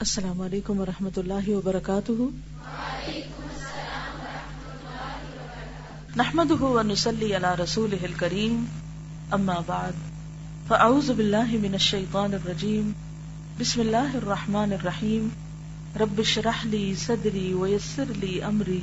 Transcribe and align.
السلام 0.00 0.40
علیکم 0.40 0.80
ورحمۃ 0.80 1.16
اللہ 1.16 1.48
وبرکاتہ۔ 1.48 2.12
نحمد 6.16 6.50
ونسلی 6.60 7.36
علی 7.36 7.62
رسول 7.62 7.94
کریم 8.16 8.64
اما 9.30 9.54
بعد، 9.66 9.92
فاعوذ 10.68 11.10
باللہ 11.10 11.50
من 11.52 11.72
الشیطان 11.72 12.34
الرجیم، 12.34 12.92
بسم 13.58 13.80
اللہ 13.80 14.14
الرحمن 14.14 14.72
الرحیم، 14.72 15.28
رب 16.00 16.22
شرح 16.22 16.64
لی 16.64 16.94
صدری 16.94 17.52
ویسر 17.52 18.12
لی 18.16 18.42
امری 18.42 18.80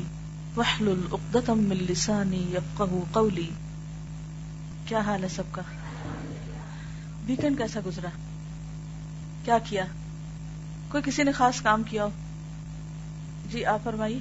وحلل 0.58 1.02
اقدتم 1.12 1.60
من 1.60 1.84
لسانی 1.90 2.46
یفقہ 2.54 2.84
قولی۔ 3.12 3.50
کیا 4.86 5.00
حال 5.00 5.24
ہے 5.24 5.30
سب 5.30 5.44
کا؟ 5.52 5.62
ویکنڈ 7.26 7.58
کیسا 7.58 7.80
گزرا؟ 7.86 8.10
کیا 9.46 9.58
کیا؟ 9.70 9.86
کوئی 10.96 11.12
کسی 11.12 11.24
نے 11.24 11.32
خاص 11.32 11.62
کام 11.62 11.84
کیا 11.84 12.04
ہو؟ 12.04 12.10
جی 13.52 13.66
آپ 13.66 13.80
فرمائیے۔ 13.84 14.20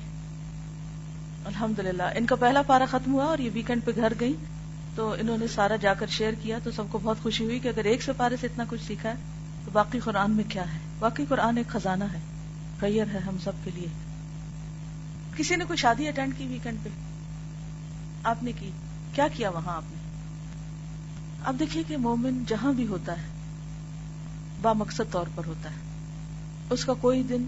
الحمد 1.44 1.78
للہ 1.78 2.02
ان 2.02 2.26
کا 2.26 2.34
پہلا 2.34 2.62
پارا 2.62 2.84
ختم 2.84 3.12
ہوا 3.12 3.24
اور 3.24 3.38
یہ 3.38 3.50
ویکینڈ 3.54 3.84
پہ 3.84 3.90
گھر 3.96 4.12
گئی 4.20 4.32
تو 4.94 5.14
انہوں 5.18 5.38
نے 5.38 5.46
سارا 5.46 5.76
جا 5.76 5.94
کر 5.94 6.06
شیئر 6.06 6.32
کیا۔ 6.42 6.58
تو 6.64 6.70
سب 6.70 6.84
کو 6.90 6.98
بہت 7.02 7.22
خوشی 7.22 7.44
ہوئی 7.44 7.58
کہ 7.58 7.68
اگر 7.68 7.84
ایک 7.84 8.02
سے 8.02 8.12
پارے 8.12 8.36
سے 8.40 8.46
اتنا 8.46 8.64
کچھ 8.68 8.84
سیکھا 8.86 9.08
ہے، 9.08 9.14
تو 9.64 9.70
باقی 9.72 9.98
قرآن 9.98 10.30
میں 10.30 10.44
کیا 10.48 10.72
ہے؟ 10.72 10.78
باقی 10.98 11.24
قرآن 11.28 11.56
ایک 11.56 11.68
خزانہ 11.68 12.04
ہے۔ 12.04 12.18
خیر 12.80 13.04
ہے 13.14 13.18
ہم 13.18 13.36
سب 13.44 13.52
کے 13.64 13.70
لیے۔ 13.74 13.86
کسی 15.36 15.56
نے 15.56 15.64
کوئی 15.64 15.76
شادی 15.76 16.08
اٹینڈ 16.08 16.32
کی 16.38 16.46
ویکینڈ 16.46 16.78
پہ؟ 16.82 16.88
آپ 18.24 18.42
نے 18.42 18.52
کی؟ 18.52 18.70
کیا 19.12 19.28
کیا 19.28 19.50
وہاں 19.50 19.76
آپ 19.76 19.84
نے؟ 19.90 19.96
اب 21.44 21.56
دیکھیے 21.58 21.82
کہ 21.82 21.96
مومن 21.96 22.44
جہاں 22.48 22.72
بھی 22.72 22.86
ہوتا 22.86 23.12
ہے، 23.12 23.26
با 24.62 24.72
مقصد 24.72 25.10
طور 25.10 25.26
پر 25.34 25.42
ہوتا 25.46 25.70
ہے۔ 25.70 25.93
اس 26.74 26.84
کا 26.84 26.94
کوئی 26.94 27.22
دن، 27.22 27.44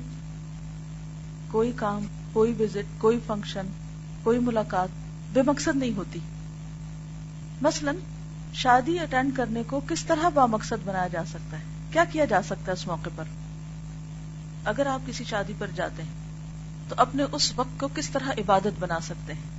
کوئی 1.51 1.73
کام، 1.77 2.07
کوئی 2.33 2.55
وزٹ 2.61 3.01
کوئی 3.01 3.19
فنکشن 3.27 3.67
کوئی 4.23 4.39
ملاقات 4.39 4.89
بے 5.33 5.43
مقصد 5.43 5.77
نہیں 5.77 5.97
ہوتی۔ 5.97 6.19
مثلا، 7.63 7.93
شادی 8.55 8.99
اٹینڈ 8.99 9.37
کرنے 9.37 9.63
کو 9.67 9.81
کس 9.89 10.05
طرح 10.05 10.29
با 10.29 10.47
مقصد 10.47 10.73
بنایا 10.85 11.09
جا 11.09 11.25
سکتا 11.29 11.59
ہے؟ 11.59 11.63
کیا 11.91 12.05
کیا 12.05 12.25
جا 12.25 12.43
سکتا 12.43 12.67
ہے 12.67 12.73
اس 12.73 12.87
موقع 12.87 13.09
پر؟ 13.17 13.25
اگر 14.65 14.87
آپ 14.87 15.01
کسی 15.07 15.25
شادی 15.25 15.53
پر 15.59 15.67
جاتے 15.75 16.03
ہیں، 16.03 16.11
تو 16.89 16.95
اپنے 16.99 17.23
اس 17.33 17.53
وقت 17.57 17.81
کو 17.81 17.89
کس 17.95 18.11
طرح 18.11 18.31
عبادت 18.39 18.81
بنا 18.81 19.01
سکتے 19.01 19.33
ہیں؟ 19.33 19.51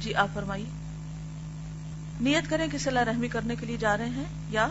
جی 0.00 0.14
آپ 0.14 0.28
فرمائیے۔ 0.34 0.66
نیت 2.20 2.50
کریں 2.50 2.68
کہ 2.68 2.78
صلاح 2.78 3.04
رحمی 3.04 3.28
کرنے 3.28 3.56
کے 3.56 3.66
لیے 3.66 3.76
جا 3.76 3.96
رہے 3.96 4.08
ہیں 4.08 4.24
یا 4.50 4.68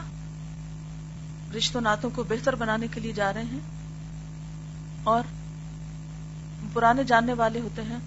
رشتوں 1.58 1.82
ناتوں 1.82 2.10
کو 2.10 2.24
بہتر 2.24 2.56
بنانے 2.56 2.88
کے 2.92 3.00
لیے 3.00 3.12
جا 3.12 3.34
رہے 3.34 3.44
ہیں؟ 3.44 3.81
اور 5.04 5.24
پرانے 6.74 7.04
جاننے 7.04 7.34
والے 7.34 7.60
ہوتے 7.60 7.82
ہیں، 7.82 7.98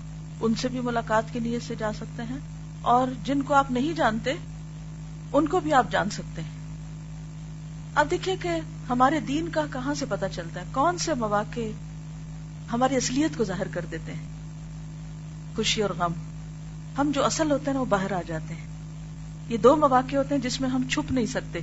ان 0.41 0.55
سے 0.55 0.69
بھی 0.69 0.81
ملاقات 0.81 1.33
کی 1.33 1.39
نیت 1.39 1.63
سے 1.63 1.75
جا 1.75 1.93
سکتے 1.93 2.23
ہیں۔ 2.23 2.39
اور 2.83 3.09
جن 3.25 3.43
کو 3.43 3.55
آپ 3.55 3.71
نہیں 3.71 3.93
جانتے، 3.93 4.35
ان 5.33 5.49
کو 5.49 5.61
بھی 5.61 5.73
آپ 5.73 5.87
جان 5.91 6.11
سکتے 6.11 6.43
ہیں۔ 6.43 6.51
اب 7.95 8.11
دیکھیے 8.11 8.37
کہ 8.37 8.49
ہمارے 8.89 9.21
دین 9.21 9.49
کا 9.49 9.61
کہاں 9.73 9.95
سے 9.95 10.07
پتا 10.09 10.29
چلتا 10.29 10.61
ہے؟ 10.61 10.67
کون 10.73 10.99
سے 10.99 11.15
مواقع 11.15 11.61
ہماری 12.73 12.97
اصلیت 12.97 13.37
کو 13.37 13.45
ظاہر 13.45 13.69
کر 13.69 13.85
دیتے 13.91 14.13
ہیں؟ 14.13 14.27
خوشی 15.57 15.83
اور 15.83 15.91
غم۔ 15.99 16.13
ہم 16.99 17.11
جو 17.15 17.25
اصل 17.25 17.51
ہوتے 17.51 17.71
ہیں، 17.71 17.79
وہ 17.79 17.85
باہر 17.85 18.13
آ 18.13 18.21
جاتے 18.27 18.55
ہیں۔ 18.55 18.67
یہ 19.49 19.57
دو 19.57 19.77
مواقع 19.77 20.17
ہوتے 20.17 20.35
ہیں 20.35 20.43
جس 20.43 20.61
میں 20.61 20.69
ہم 20.69 20.83
چھپ 20.91 21.13
نہیں 21.13 21.27
سکتے۔ 21.27 21.59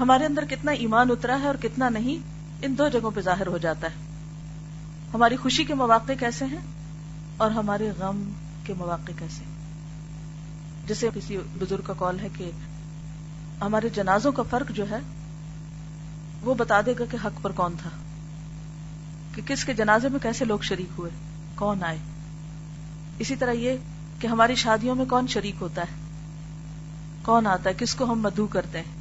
ہمارے 0.00 0.24
اندر 0.24 0.44
کتنا 0.44 0.72
ایمان 0.72 1.10
اترا 1.10 1.38
ہے 1.40 1.46
اور 1.46 1.54
کتنا 1.54 1.88
نہیں 1.88 2.37
ان 2.62 2.78
دو 2.78 2.88
جگہوں 2.88 3.10
پہ 3.14 3.20
ظاہر 3.20 3.46
ہو 3.46 3.58
جاتا 3.58 3.86
ہے۔ 3.86 3.94
ہماری 5.14 5.36
خوشی 5.36 5.64
کے 5.64 5.74
مواقع 5.74 6.12
کیسے 6.20 6.44
ہیں 6.44 6.58
اور 7.36 7.50
ہمارے 7.50 7.90
غم 7.98 8.32
کے 8.64 8.74
مواقع 8.74 9.12
کیسے 9.18 9.44
جیسے 10.86 11.08
کسی 11.14 11.36
بزرگ 11.58 11.82
کا 11.82 11.92
کال 11.98 12.20
ہے 12.20 12.28
کہ 12.38 12.50
ہمارے 13.60 13.88
جنازوں 13.88 14.32
کا 14.32 14.42
فرق 14.50 14.70
جو 14.70 14.90
ہے، 14.90 14.98
وہ 16.42 16.54
بتا 16.54 16.80
دے 16.86 16.94
گا 16.98 17.04
کہ 17.10 17.18
حق 17.24 17.42
پر 17.42 17.52
کون 17.52 17.74
تھا۔ 17.82 17.90
کہ 19.34 19.42
کس 19.46 19.64
کے 19.64 19.72
جنازے 19.74 20.08
میں 20.08 20.18
کیسے 20.18 20.44
لوگ 20.44 20.58
شریک 20.58 20.88
ہوئے، 20.98 21.10
کون 21.54 21.84
آئے۔ 21.84 21.98
اسی 23.18 23.36
طرح 23.36 23.52
یہ 23.52 23.72
کہ 24.18 24.26
ہماری 24.26 24.54
شادیوں 24.54 24.94
میں 24.94 25.04
کون 25.04 25.26
شریک 25.26 25.54
ہوتا 25.60 25.82
ہے، 25.82 25.96
کون 27.22 27.46
آتا 27.46 27.70
ہے، 27.70 27.74
کس 27.78 27.94
کو 27.94 28.04
ہم 28.04 28.20
مدعو 28.20 28.46
کرتے 28.46 28.78
ہیں، 28.78 28.96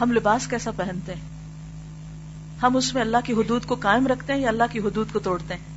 ہم 0.00 0.12
لباس 0.12 0.46
کیسا 0.46 0.70
پہنتے 0.70 1.14
ہیں۔ 1.14 1.35
ہم 2.62 2.76
اس 2.76 2.94
میں 2.94 3.02
اللہ 3.02 3.16
کی 3.24 3.32
حدود 3.32 3.64
کو 3.64 3.74
قائم 3.74 4.06
رکھتے 4.06 4.32
ہیں 4.32 4.40
یا 4.40 4.48
اللہ 4.48 4.62
کی 4.72 4.78
حدود 4.78 5.12
کو 5.12 5.18
توڑتے 5.18 5.54
ہیں؟ 5.54 5.76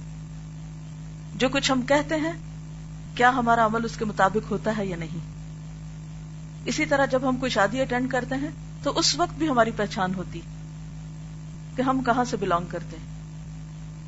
جو 1.35 1.49
کچھ 1.49 1.71
ہم 1.71 1.81
کہتے 1.81 2.15
ہیں، 2.15 2.31
کیا 3.15 3.29
ہمارا 3.29 3.65
عمل 3.65 3.85
اس 3.85 3.97
کے 3.97 4.05
مطابق 4.05 4.51
ہوتا 4.51 4.77
ہے 4.77 4.85
یا 4.85 4.95
نہیں؟ 4.95 5.17
اسی 6.65 6.85
طرح 6.85 7.05
جب 7.05 7.29
ہم 7.29 7.37
کوئی 7.37 7.49
شادی 7.49 7.81
اٹینڈ 7.81 8.11
کرتے 8.11 8.35
ہیں، 8.35 8.49
تو 8.83 8.99
اس 8.99 9.15
وقت 9.15 9.33
بھی 9.37 9.49
ہماری 9.49 9.71
پہچان 9.71 10.13
ہوتی 10.13 10.41
کہ 11.75 11.81
ہم 11.81 12.01
کہاں 12.01 12.23
سے 12.23 12.37
بلونگ 12.37 12.65
کرتے 12.69 12.97
ہیں؟ 12.97 13.05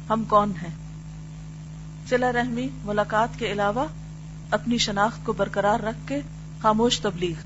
ہم 0.09 0.23
کون 0.23 0.51
ہیں؟ 0.61 0.75
سلا 2.09 2.31
رحمی 2.31 2.69
ملاقات 2.83 3.39
کے 3.39 3.51
علاوہ 3.51 3.85
اپنی 4.51 4.77
شناخت 4.77 5.25
کو 5.25 5.33
برقرار 5.33 5.79
رکھ 5.79 6.07
کے 6.07 6.19
خاموش 6.61 6.99
تبلیغ۔ 6.99 7.41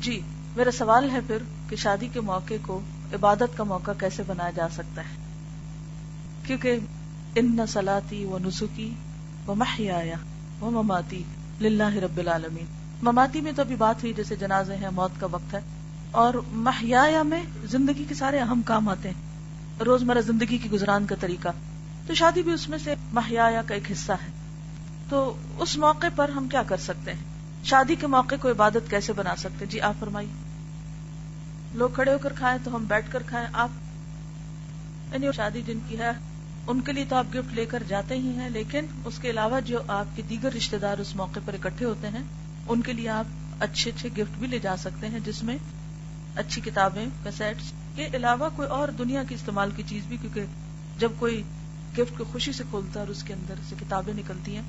جی 0.00 0.20
میرا 0.56 0.70
سوال 0.70 1.10
ہے 1.10 1.18
پھر 1.26 1.38
کہ 1.68 1.76
شادی 1.76 2.08
کے 2.12 2.20
موقع 2.20 2.54
کو 2.62 2.80
عبادت 3.14 3.56
کا 3.56 3.64
موقع 3.64 3.90
کیسے 4.00 4.22
بنایا 4.26 4.50
جا 4.50 4.68
سکتا 4.68 5.02
ہے؟ 5.02 5.16
کیونکہ 6.46 6.78
ان 7.34 7.58
سلاتی 7.68 8.24
و 8.24 8.38
نسخی 8.38 8.90
و 9.46 9.54
محیا 9.54 10.00
و 10.60 10.70
مماتی 10.70 11.22
للہ 11.60 11.94
رب 11.94 12.18
العالمین۔ 12.18 12.64
مماتی 13.02 13.40
میں 13.40 13.52
تو 13.52 13.62
ابھی 13.62 13.76
بات 13.76 14.02
ہوئی 14.02 14.12
جیسے 14.12 14.36
جنازے 14.36 14.76
ہیں، 14.76 14.90
موت 14.90 15.20
کا 15.20 15.26
وقت 15.30 15.54
ہے۔ 15.54 15.60
اور 16.10 16.34
محیا 16.52 17.22
میں 17.22 17.42
زندگی 17.64 18.04
کے 18.08 18.14
سارے 18.14 18.38
اہم 18.38 18.62
کام 18.62 18.88
آتے 18.88 19.10
ہیں۔ 19.10 19.20
روزمرہ 19.84 20.20
زندگی 20.20 20.58
کی 20.58 20.70
گزران 20.70 21.06
کا 21.06 21.14
طریقہ۔ 21.20 21.48
تو 22.06 22.14
شادی 22.14 22.42
بھی 22.42 22.52
اس 22.52 22.68
میں 22.68 22.78
سے 22.78 22.94
محیا 23.12 23.62
کا 23.66 23.74
ایک 23.74 23.92
حصہ 23.92 24.12
ہے۔ 24.12 24.30
تو 25.08 25.36
اس 25.58 25.78
موقع 25.78 26.06
پر 26.16 26.28
ہم 26.28 26.48
کیا 26.48 26.62
کر 26.62 26.76
سکتے 26.76 27.12
ہیں؟ 27.12 27.20
شادی 27.64 27.94
کے 27.94 28.06
موقع 28.06 28.34
کو 28.40 28.50
عبادت 28.50 28.90
کیسے 28.90 29.12
بنا 29.12 29.36
سکتے 29.36 29.66
جی 29.66 29.80
آپ 29.80 29.94
فرمائیے۔ 30.00 30.41
لوگ 31.74 31.90
کھڑے 31.90 32.12
ہو 32.12 32.18
کر 32.18 32.32
کھائیں 32.32 32.58
تو 32.64 32.76
ہم 32.76 32.84
بیٹھ 32.84 33.12
کر 33.12 33.22
کھائیں۔ 33.26 33.46
آپ 33.52 33.68
یعنی 35.12 35.26
شادی 35.36 35.62
جن 35.66 35.78
کی 35.88 35.98
ہے، 35.98 36.10
ان 36.66 36.80
کے 36.80 36.92
لیے 36.92 37.04
تو 37.08 37.16
آپ 37.16 37.26
گفٹ 37.34 37.54
لے 37.54 37.64
کر 37.64 37.82
جاتے 37.88 38.14
ہی 38.14 38.28
ہیں، 38.28 38.50
لیکن 38.50 38.86
اس 39.04 39.18
کے 39.18 39.30
علاوہ 39.30 39.60
جو 39.60 39.78
آپ 39.88 40.16
کے 40.16 40.22
دیگر 40.28 40.52
رشتے 40.52 40.78
دار 40.78 40.98
اس 40.98 41.16
موقع 41.16 41.40
پر 41.44 41.54
اکٹھے 41.54 41.86
ہوتے 41.86 42.08
ہیں، 42.08 42.22
ان 42.68 42.80
کے 42.80 42.92
لیے 42.92 43.08
آپ 43.08 43.24
اچھے 43.60 43.90
اچھے 43.96 44.08
گفٹ 44.18 44.38
بھی 44.38 44.46
لے 44.46 44.58
جا 44.58 44.76
سکتے 44.76 45.08
ہیں، 45.08 45.18
جس 45.24 45.42
میں 45.42 45.58
اچھی 46.36 46.62
کتابیں 46.64 47.06
کیسٹس 47.24 47.72
کے 47.94 48.08
علاوہ 48.14 48.48
کوئی 48.56 48.68
اور 48.68 48.88
دنیا 48.88 49.22
کی 49.28 49.34
استعمال 49.34 49.70
کی 49.76 49.82
چیز 49.86 50.04
بھی، 50.06 50.16
کیونکہ 50.16 50.44
جب 50.98 51.10
کوئی 51.18 51.42
گفٹ 51.98 52.18
کو 52.18 52.24
خوشی 52.32 52.52
سے 52.52 52.64
کھولتا 52.70 52.92
ہے 52.94 52.98
اور 52.98 53.08
اس 53.08 53.22
کے 53.22 53.32
اندر 53.32 53.54
سے 53.68 53.74
کتابیں 53.80 54.14
نکلتی 54.14 54.56
ہیں، 54.56 54.62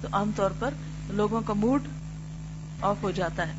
تو 0.00 0.08
عام 0.12 0.30
طور 0.36 0.50
پر 0.58 0.74
لوگوں 1.10 1.40
کا 1.40 1.52
موڈ 1.52 1.82
آف 2.80 2.96
ہو 3.02 3.10
جاتا 3.10 3.48
ہے۔ 3.48 3.52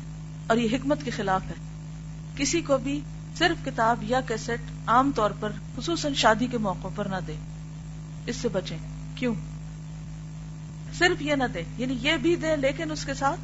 اور 0.46 0.56
یہ 0.56 0.76
حکمت 0.76 0.98
کے 1.04 1.10
خلاف 1.10 1.42
ہے۔ 1.46 1.71
کسی 2.36 2.60
کو 2.60 2.78
بھی 2.78 3.00
صرف 3.38 3.64
کتاب 3.64 4.02
یا 4.02 4.20
کیسٹ 4.20 4.88
عام 4.88 5.10
طور 5.14 5.30
پر، 5.40 5.52
خصوصاً 5.76 6.14
شادی 6.14 6.46
کے 6.46 6.58
موقع 6.58 6.88
پر 6.94 7.04
نہ 7.04 7.16
دے۔ 7.26 7.34
اس 8.26 8.36
سے 8.36 8.48
بچیں۔ 8.48 8.78
کیوں؟ 9.14 9.34
صرف 10.98 11.22
یہ 11.22 11.34
نہ 11.34 11.44
دے 11.54 11.62
یعنی 11.78 11.96
یہ 12.00 12.16
بھی 12.16 12.36
دے 12.36 12.56
لیکن 12.56 12.90
اس 12.90 13.04
کے 13.04 13.14
ساتھ۔ 13.14 13.40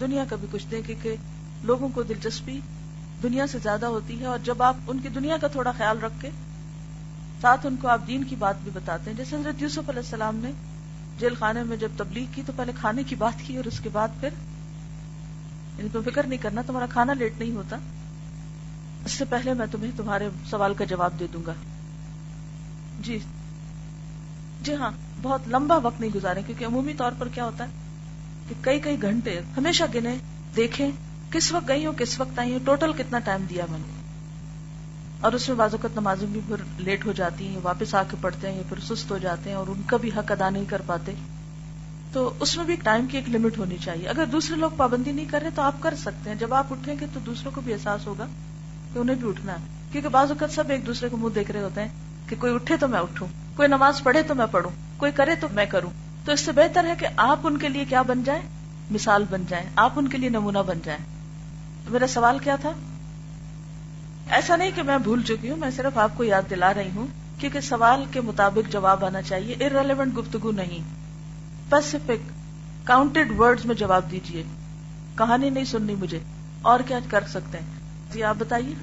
دنیا 0.00 0.24
کا 0.28 0.36
بھی 0.36 0.48
کچھ 0.50 0.66
دے 0.70 0.82
کیونکہ 0.82 1.16
لوگوں 1.62 1.88
کو 1.88 2.02
دلچسپی 2.02 2.60
دنیا 3.22 3.46
سے 3.46 3.58
زیادہ 3.58 3.86
ہوتی 3.86 4.20
ہے 4.20 4.26
اور 4.26 4.38
جب 4.38 4.62
آپ 4.62 4.76
ان 4.86 4.98
کی 4.98 5.08
دنیا 5.08 5.36
کا 5.36 5.48
تھوڑا 5.48 5.72
خیال 5.72 5.98
رکھ 5.98 6.12
کے 6.20 6.30
ساتھ 7.40 7.66
ان 7.66 7.76
کو 7.76 7.88
آپ 7.88 8.00
دین 8.06 8.24
کی 8.24 8.36
بات 8.36 8.54
بھی 8.62 8.70
بتاتے 8.74 9.10
ہیں۔ 9.10 9.16
جیسے 9.16 9.36
حضرت 9.36 9.62
یوسف 9.62 9.88
علیہ 9.88 10.00
السلام 10.00 10.36
نے 10.36 10.50
جیل 11.18 11.34
خانے 11.34 11.62
میں 11.62 11.76
جب 11.76 11.88
تبلیغ 11.96 12.24
کی 12.34 12.42
تو 12.46 12.52
پہلے 12.56 12.72
کھانے 12.80 13.02
کی 13.02 13.14
بات 13.14 13.42
کی 13.46 13.56
اور 13.56 13.64
اس 13.64 13.80
کے 13.80 13.88
بعد 13.88 14.08
پھر 14.20 14.28
یعنی 15.80 15.88
تو 15.92 16.02
فکر 16.02 16.26
نہیں 16.26 16.42
کرنا، 16.42 16.62
تمہارا 16.66 16.86
کھانا 16.90 17.12
لیٹ 17.12 17.32
نہیں 17.38 17.50
ہوتا۔ 17.50 17.76
اس 19.04 19.12
سے 19.12 19.24
پہلے 19.24 19.54
میں 19.54 19.66
تمہیں 19.70 19.90
تمہارے 19.96 20.28
سوال 20.50 20.74
کا 20.74 20.84
جواب 20.84 21.12
دے 21.20 21.26
دوں 21.32 21.42
گا۔ 21.46 21.52
جی۔ 23.00 23.18
جی 24.62 24.74
ہاں 24.74 24.90
بہت 25.22 25.40
لمبا 25.46 25.76
وقت 25.76 26.00
نہیں 26.00 26.10
گزارے، 26.14 26.42
کیونکہ 26.46 26.64
عمومی 26.64 26.94
طور 26.94 27.12
پر 27.18 27.28
کیا 27.28 27.44
ہوتا 27.44 27.64
ہے 27.64 27.68
کہ 28.48 28.54
کئی 28.60 28.80
کئی 28.80 29.02
گھنٹے 29.02 29.40
ہمیشہ 29.56 29.84
گنے، 29.94 30.16
دیکھیں 30.56 30.90
کس 31.30 31.52
وقت 31.52 31.68
گئی 31.68 31.86
ہوں، 31.86 31.92
کس 31.92 32.20
وقت 32.20 32.38
آئی 32.38 32.52
ہوں 32.52 32.58
ٹوٹل 32.64 32.92
کتنا 32.92 33.18
ٹائم 33.18 33.44
دیا 33.50 33.66
میں 33.70 33.78
نے۔ 33.78 34.02
اور 35.20 35.32
اس 35.32 35.48
میں 35.48 35.56
بعض 35.56 35.72
اوقات 35.72 35.96
نمازیں 35.96 36.26
بھی 36.32 36.40
پھر 36.46 36.56
لیٹ 36.78 37.06
ہو 37.06 37.12
جاتی 37.12 37.48
ہیں، 37.48 37.58
واپس 37.62 37.94
آ 37.94 38.02
کے 38.10 38.16
پڑھتے 38.20 38.50
ہیں 38.50 38.56
یا 38.56 38.62
پھر 38.68 38.94
سست 38.94 39.10
ہو 39.10 39.18
جاتے 39.18 39.50
ہیں 39.50 39.56
اور 39.56 39.66
ان 39.66 39.82
کا 39.86 39.96
بھی 39.96 40.10
حق 40.16 40.32
ادا 40.32 40.50
نہیں 40.50 40.64
کر 40.68 40.82
پاتے۔ 40.86 41.12
تو 42.12 42.34
اس 42.40 42.56
میں 42.56 42.64
بھی 42.64 42.76
ٹائم 42.76 43.06
کی 43.06 43.18
ایک 43.18 43.30
لمٹ 43.30 43.58
ہونی 43.58 43.76
چاہیے۔ 43.84 44.08
اگر 44.08 44.24
دوسرے 44.24 44.56
لوگ 44.56 44.70
پابندی 44.76 45.12
نہیں 45.12 45.26
کر 45.30 45.40
رہے 45.42 45.50
تو 45.54 45.62
آپ 45.62 45.74
کر 45.80 45.94
سکتے 45.94 46.30
ہیں۔ 46.30 46.36
جب 46.36 46.54
آپ 46.54 46.66
اٹھیں 46.70 46.94
گے 47.00 47.06
تو 47.14 47.20
دوسروں 47.20 47.52
کو 47.54 47.60
بھی 47.60 47.72
احساس 47.72 48.06
ہوگا 48.06 48.26
کہ 48.94 48.98
انہیں 48.98 49.16
بھی 49.16 49.28
اٹھنا 49.28 49.52
ہے۔ 49.52 49.58
کیونکہ 49.92 50.08
بعض 50.08 50.30
اوقات 50.30 50.50
سب 50.50 50.70
ایک 50.70 50.86
دوسرے 50.86 51.08
کو 51.08 51.16
منہ 51.16 51.34
دیکھ 51.34 51.50
رہے 51.50 51.62
ہوتے 51.62 51.80
ہیں 51.80 51.88
کہ 52.28 52.36
کوئی 52.38 52.54
اٹھے 52.54 52.76
تو 52.76 52.88
میں 52.88 53.00
اٹھوں، 53.00 53.28
کوئی 53.56 53.68
نماز 53.68 54.02
پڑھے 54.02 54.22
تو 54.22 54.34
میں 54.34 54.46
پڑھوں، 54.50 54.70
کوئی 54.96 55.12
کرے 55.12 55.34
تو 55.34 55.48
میں 55.52 55.66
کروں۔ 55.66 55.90
تو 56.24 56.32
اس 56.32 56.40
سے 56.40 56.52
بہتر 56.52 56.84
ہے 56.84 56.94
کہ 56.98 57.06
آپ 57.16 57.38
ان 57.42 57.58
کے 57.58 57.68
لیے 57.68 57.84
کیا 57.84 58.02
بن 58.02 58.24
جائیں؟ 58.24 58.42
مثال 58.90 59.24
بن 59.30 59.42
جائیں۔ 59.48 59.66
آپ 59.76 59.92
ان 59.96 60.08
کے 60.08 60.18
لیے 60.18 60.28
نمونہ 60.28 60.58
بن 60.66 60.78
جائیں۔ 60.84 61.04
میرا 61.90 62.06
سوال 62.06 62.38
کیا 62.38 62.56
تھا؟ 62.56 62.72
ایسا 64.30 64.56
نہیں 64.56 64.70
کہ 64.74 64.82
میں 64.82 64.98
بھول 64.98 65.22
چکی 65.22 65.50
ہوں، 65.50 65.56
میں 65.56 65.70
صرف 65.70 65.98
آپ 65.98 66.10
کو 66.16 66.24
یاد 66.24 66.42
دلا 66.50 66.74
رہی 66.74 66.90
ہوں، 66.94 67.06
کیونکہ 67.38 67.60
سوال 67.60 68.04
کے 68.10 68.20
مطابق 68.20 68.72
جواب 68.72 69.04
آنا 69.04 69.22
چاہیے۔ 69.22 69.54
ارریلیونٹ 69.60 70.16
گفتگو 70.16 70.52
نہیں۔ 70.52 70.99
اسپیسیفک 71.72 72.32
کاؤنٹڈ 72.86 73.38
ورڈز 73.38 73.64
میں 73.64 73.74
جواب 73.74 74.10
دیجیے 74.10 74.42
کہانی 75.18 75.50
نہیں 75.50 75.64
سننی 75.64 75.94
مجھے۔ 75.94 76.18
اور 76.62 76.80
کیا 76.80 76.98
کر 77.08 77.24
سکتے 77.28 77.58
ہیں؟ 77.58 77.66
جی 78.12 78.22
آپ 78.22 78.34
بتائیے۔ 78.38 78.74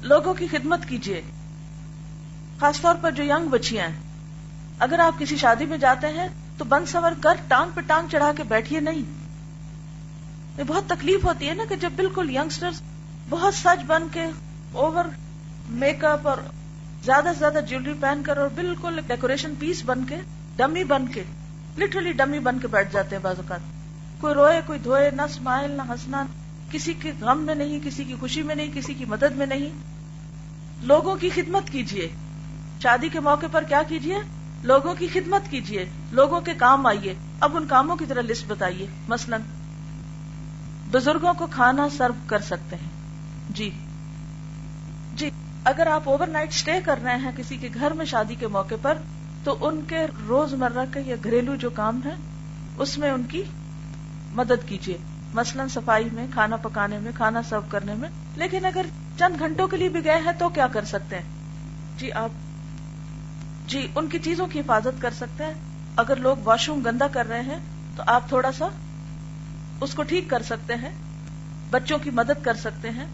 لوگوں 0.00 0.34
کی 0.34 0.46
خدمت 0.46 0.86
کیجیے 0.88 1.22
خاص 2.60 2.80
طور 2.80 2.94
پر 3.00 3.10
جو 3.10 3.24
ینگ 3.24 3.48
بچیاں 3.48 3.88
ہیں۔ 3.88 3.96
اگر 4.78 4.98
آپ 4.98 5.18
کسی 5.18 5.36
شادی 5.36 5.66
میں 5.66 5.78
جاتے 5.78 6.06
ہیں، 6.06 6.28
تو 6.58 6.64
بند 6.64 6.86
سور 6.88 7.12
کر 7.20 7.34
ٹانگ 7.48 7.70
پہ 7.74 7.80
ٹانگ 7.80 8.08
چڑھا 8.08 8.32
کے 8.36 8.42
بیٹھیے 8.42 8.80
نہیں۔ 8.80 9.02
یہ 10.58 10.62
بہت 10.66 10.84
تکلیف 10.88 11.24
ہوتی 11.24 11.48
ہے 11.48 11.54
نا 11.54 11.64
کہ 11.68 11.76
جب 11.76 11.90
بالکل 11.96 12.30
یگسٹر 12.30 12.70
بہت 13.28 13.54
سچ 13.54 13.84
بن 13.86 14.02
کے 14.12 14.24
اوور 14.72 15.04
میک 15.68 16.04
اپ 16.04 16.28
اور 16.28 16.38
زیادہ 17.04 17.28
سے 17.34 17.38
زیادہ 17.38 17.58
جیولری 17.68 17.94
پہن 18.00 18.22
کر 18.22 18.36
اور 18.36 18.48
بالکل 18.54 19.00
ڈیکوریشن 19.06 19.54
پیس 19.58 19.82
بن 19.84 20.04
کے 20.04 20.16
ڈمی 20.56 20.84
بن 20.84 21.06
کے 21.06 21.24
لٹرلی 21.78 22.12
ڈمی 22.12 22.38
بن 22.38 22.58
کے 22.58 22.68
بیٹھ 22.68 22.92
جاتے 22.92 23.16
ہیں 23.16 23.22
بعض 23.22 23.36
اوقات۔ 23.36 23.60
کوئی 24.20 24.34
روئے، 24.34 24.60
کوئی 24.66 24.78
دھوئے، 24.78 25.10
نہ 25.10 25.22
اسمائل 25.22 25.70
نہ 25.70 25.82
ہنسنا، 25.88 26.26
کسی 26.70 26.94
کے 26.94 27.12
غم 27.20 27.38
میں 27.38 27.54
نہیں، 27.54 27.80
کسی 27.84 28.04
کی 28.04 28.14
خوشی 28.20 28.42
میں 28.42 28.54
نہیں، 28.54 28.70
کسی 28.74 28.94
کی 28.94 29.04
مدد 29.04 29.36
میں 29.36 29.46
نہیں۔ 29.46 29.68
لوگوں 30.82 31.16
کی 31.16 31.30
خدمت 31.30 31.70
کیجیے 31.70 32.08
شادی 32.82 33.08
کے 33.08 33.20
موقع 33.20 33.46
پر 33.52 33.62
کیا 33.62 33.82
کیجیے 33.88 34.16
لوگوں 34.62 34.94
کی 34.94 35.06
خدمت 35.12 35.50
کیجیے 35.50 35.90
لوگوں 36.12 36.40
کے 36.40 36.54
کام 36.54 36.86
آئیے۔ 36.86 37.14
اب 37.40 37.56
ان 37.56 37.66
کاموں 37.66 37.96
کی 37.96 38.04
طرح 38.08 38.20
لسٹ 38.20 38.44
بتائیے۔ 38.48 38.86
مثلا، 39.08 39.36
بزرگوں 40.90 41.34
کو 41.34 41.46
کھانا 41.46 41.88
سرو 41.96 42.12
کر 42.26 42.38
سکتے 42.38 42.76
ہیں۔ 42.76 42.88
جی۔ 43.48 43.70
جی 45.14 45.30
اگر 45.64 45.86
آپ 45.86 46.02
اوور 46.04 46.26
نائٹ 46.26 46.48
اسٹے 46.48 46.72
کر 46.84 46.98
رہے 47.02 47.16
ہیں 47.16 47.30
کسی 47.36 47.56
کے 47.56 47.68
گھر 47.74 47.90
میں 47.90 48.04
شادی 48.04 48.34
کے 48.34 48.46
موقع 48.46 48.74
پر 48.82 48.98
تو 49.44 49.56
ان 49.60 49.80
کے 49.88 50.06
روز 50.28 50.54
مرہ 50.54 50.84
کے 50.94 51.00
یا 51.06 51.16
گھریلو 51.24 51.56
جو 51.56 51.70
کام 51.70 52.00
ہے 52.04 52.14
اس 52.78 52.98
میں 52.98 53.10
ان 53.10 53.22
کی 53.22 53.42
مدد 54.32 54.68
کیجیے 54.68 54.98
مثلا 55.34 55.66
صفائی 55.70 56.08
میں، 56.12 56.26
کھانا 56.32 56.56
پکانے 56.56 56.98
میں، 56.98 57.12
کھانا 57.14 57.42
سرو 57.42 57.60
کرنے 57.68 57.94
میں۔ 57.94 58.08
لیکن 58.36 58.64
اگر 58.64 58.86
چند 59.18 59.38
گھنٹوں 59.38 59.68
کے 59.68 59.76
لیے 59.76 59.88
بھی 59.88 60.04
گئے 60.04 60.16
ہیں 60.16 60.32
تو 60.38 60.48
کیا 60.48 60.66
کر 60.66 60.84
سکتے 60.84 61.16
ہیں؟ 61.16 61.22
جی 61.96 62.12
آپ 62.12 62.30
جی 63.66 63.88
ان 63.94 64.06
کی 64.06 64.18
چیزوں 64.18 64.46
کی 64.46 64.60
حفاظت 64.60 65.02
کر 65.02 65.10
سکتے 65.10 65.44
ہیں۔ 65.44 65.54
اگر 65.96 66.16
لوگ 66.16 66.36
واش 66.44 66.68
روم 66.68 66.82
گندا 66.86 67.06
کر 67.08 67.26
رہے 67.28 67.40
ہیں 67.40 67.58
تو 67.96 68.02
آپ 68.06 68.28
تھوڑا 68.28 68.52
سا 68.52 68.68
اس 69.80 69.94
کو 69.94 70.02
ٹھیک 70.02 70.24
کر 70.30 70.42
سکتے 70.42 70.74
ہیں، 70.74 70.90
بچوں 71.70 71.98
کی 71.98 72.10
مدد 72.10 72.44
کر 72.44 72.54
سکتے 72.54 72.90
ہیں۔ 72.90 73.04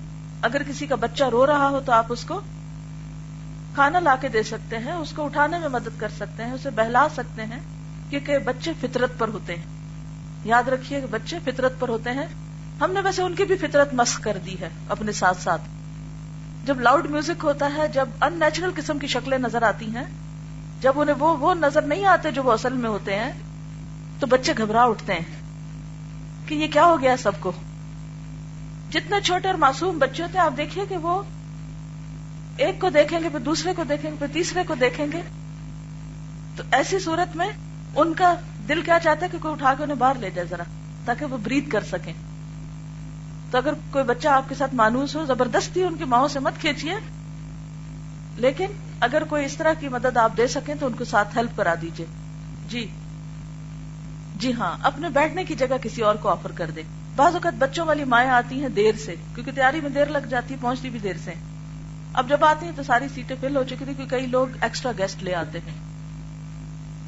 اگر 0.43 0.63
کسی 0.63 0.87
کا 0.87 0.95
بچہ 0.95 1.25
رو 1.25 1.47
رہا 1.47 1.69
ہو 1.69 1.81
تو 1.81 1.93
آپ 1.93 2.07
اس 2.09 2.25
کو 2.25 2.41
کھانا 3.79 4.01
لا 4.01 4.17
کے 4.21 4.29
دے 4.29 4.43
سکتے 4.43 4.79
ہیں، 4.79 4.93
اس 4.93 5.13
کو 5.13 5.25
اٹھانے 5.25 5.59
میں 5.59 5.69
مدد 5.69 6.01
کر 6.01 6.09
سکتے 6.09 6.45
ہیں، 6.45 6.53
اسے 6.53 6.71
بہلا 6.71 7.07
سکتے 7.15 7.43
ہیں 7.43 7.61
کیونکہ 8.11 8.39
بچے 8.39 8.73
فطرت 8.81 9.19
پر 9.19 9.29
ہوتے 9.29 9.55
ہیں۔ 9.57 9.63
یاد 10.45 10.69
رکھیے 10.69 11.01
کہ 11.01 11.07
بچے 11.11 11.39
فطرت 11.45 11.73
پر 11.79 11.89
ہوتے 11.89 12.11
ہیں۔ 12.11 12.27
ہم 12.81 12.93
نے 12.93 13.01
ویسے 13.01 13.23
ان 13.23 13.35
کی 13.35 13.45
بھی 13.45 13.57
فطرت 13.57 13.95
مسق 13.95 14.21
کر 14.25 14.39
دی 14.47 14.61
ہے 14.61 14.69
اپنے 14.89 15.13
ساتھ 15.13 15.43
ساتھ۔ 15.43 15.63
جب 16.65 16.81
لاؤڈ 16.81 17.11
میوزک 17.11 17.45
ہوتا 17.45 17.71
ہے، 17.77 17.89
جب 17.89 18.09
ان 18.21 18.39
نیچرل 18.39 18.71
قسم 18.77 18.99
کی 18.99 19.07
شکلیں 19.07 19.39
نظر 19.39 19.63
آتی 19.63 19.87
ہیں، 19.87 20.05
جب 20.81 20.93
انہیں 20.97 21.17
وہ 21.19 21.37
وہ 21.37 21.55
نظر 21.55 21.83
نہیں 21.83 22.05
آتے 22.05 22.31
جو 22.31 22.43
وہ 22.43 22.53
اصل 22.53 22.73
میں 22.73 22.91
ہوتے 22.91 23.17
ہیں، 23.17 23.33
تو 24.21 24.27
بچے 24.27 24.53
گھبرا 24.59 24.85
اٹھتے 24.85 25.13
ہیں 25.13 25.43
کہ 26.47 26.55
یہ 26.55 26.67
کیا 26.67 26.85
ہو 26.85 27.01
گیا 27.01 27.17
سب 27.17 27.33
کو۔ 27.41 27.53
جتنے 28.91 29.21
چھوٹے 29.21 29.49
اور 29.49 29.57
معصوم 29.57 29.99
بچے 29.99 30.23
ہوتے 30.23 30.39
ہیں، 30.39 30.45
آپ 30.45 30.57
دیکھیے 30.57 30.85
کہ 30.89 30.97
وہ 30.97 31.23
ایک 32.59 32.81
کو 32.81 32.89
دیکھیں 32.89 33.21
گے 33.23 33.29
پھر 33.29 33.39
دوسرے 33.39 33.73
کو 33.77 33.85
دیکھیں 33.85 34.11
گے 34.11 34.17
پھر 34.19 34.27
تیسرے 34.33 34.63
کو 34.67 34.75
دیکھیں 34.75 35.07
گے۔ 35.13 35.23
تو 36.57 36.63
ایسی 36.73 36.99
صورت 36.99 37.37
میں 37.37 37.49
ان 37.97 38.15
کا 38.15 38.35
دل 38.69 38.83
کیا 38.83 38.99
چاہتا 39.03 39.27
ہے 39.27 39.31
کہ 39.33 39.39
کوئی 39.39 39.53
اٹھا 39.53 39.75
کے 39.79 39.83
انہیں 39.83 39.97
باہر 39.97 40.15
لے 40.15 40.31
جائے 40.31 40.49
ذرا، 40.51 40.63
تاکہ 41.05 41.25
وہ 41.25 41.37
برید 41.43 41.69
کر 41.69 41.85
سکیں۔ 41.85 42.13
تو 43.51 43.59
اگر 43.59 43.73
کوئی 43.91 44.05
بچہ 44.05 44.29
آپ 44.29 44.49
کے 44.49 44.55
ساتھ 44.55 44.75
مانوس 44.75 45.17
ہو، 45.17 45.25
زبردستی 45.25 45.83
ان 45.83 45.97
کی 45.97 46.05
ماؤں 46.05 46.29
سے 46.29 46.41
مت 46.41 46.53
کھینچیے۔ 46.61 46.95
لیکن 48.37 48.67
اگر 49.01 49.25
کوئی 49.25 49.45
اس 49.45 49.57
طرح 49.57 49.73
کی 49.81 49.89
مدد 49.89 50.17
آپ 50.17 50.37
دے 50.37 50.47
سکیں 50.47 50.75
تو 50.81 50.87
ان 50.87 50.93
کو 50.93 51.05
ساتھ 51.05 51.39
ہیلپ 51.39 51.57
کرا 51.57 51.75
دیجیے 51.83 52.07
جی۔ 52.69 52.87
جی 54.37 54.53
ہاں 54.53 54.77
اپنے 54.83 55.09
بیٹھنے 55.09 55.45
کی 55.45 55.55
جگہ 55.55 55.77
کسی 55.83 56.03
اور 56.03 56.15
کو 56.15 56.29
آفر 56.29 56.53
کر 56.53 56.71
دے 56.71 56.83
بعض 57.17 57.35
اوقات 57.35 57.55
بچوں 57.55 57.87
والی 57.87 58.05
مائیں 58.05 58.31
آتی 58.31 58.61
ہیں 58.61 58.69
دیر 58.69 58.93
سے، 59.05 59.15
کیونکہ 59.35 59.53
تیاری 59.53 59.81
میں 59.81 59.91
دیر 59.91 60.07
لگ 60.07 60.27
جاتی 60.31 60.55
ہے 60.55 60.59
پہنچتی 60.61 60.91
بھی 60.91 60.99
دیر 60.99 61.15
سے۔ 61.25 61.31
اب 62.15 62.29
جب 62.29 62.45
آتی 62.45 62.67
ہیں 62.67 62.73
تو 62.77 62.83
ساری 62.83 63.09
سیٹیں 63.15 63.37
فل 63.41 63.57
ہو 63.57 63.65
چکی 63.65 63.85
تھی 63.85 63.95
کیونکہ 63.95 64.17
کئی 64.17 64.27
لوگ 64.27 64.47
ایکسٹرا 64.61 64.93
گیسٹ 64.99 65.23
لے 65.23 65.35
آتے 65.35 65.59
ہیں۔ 65.59 65.75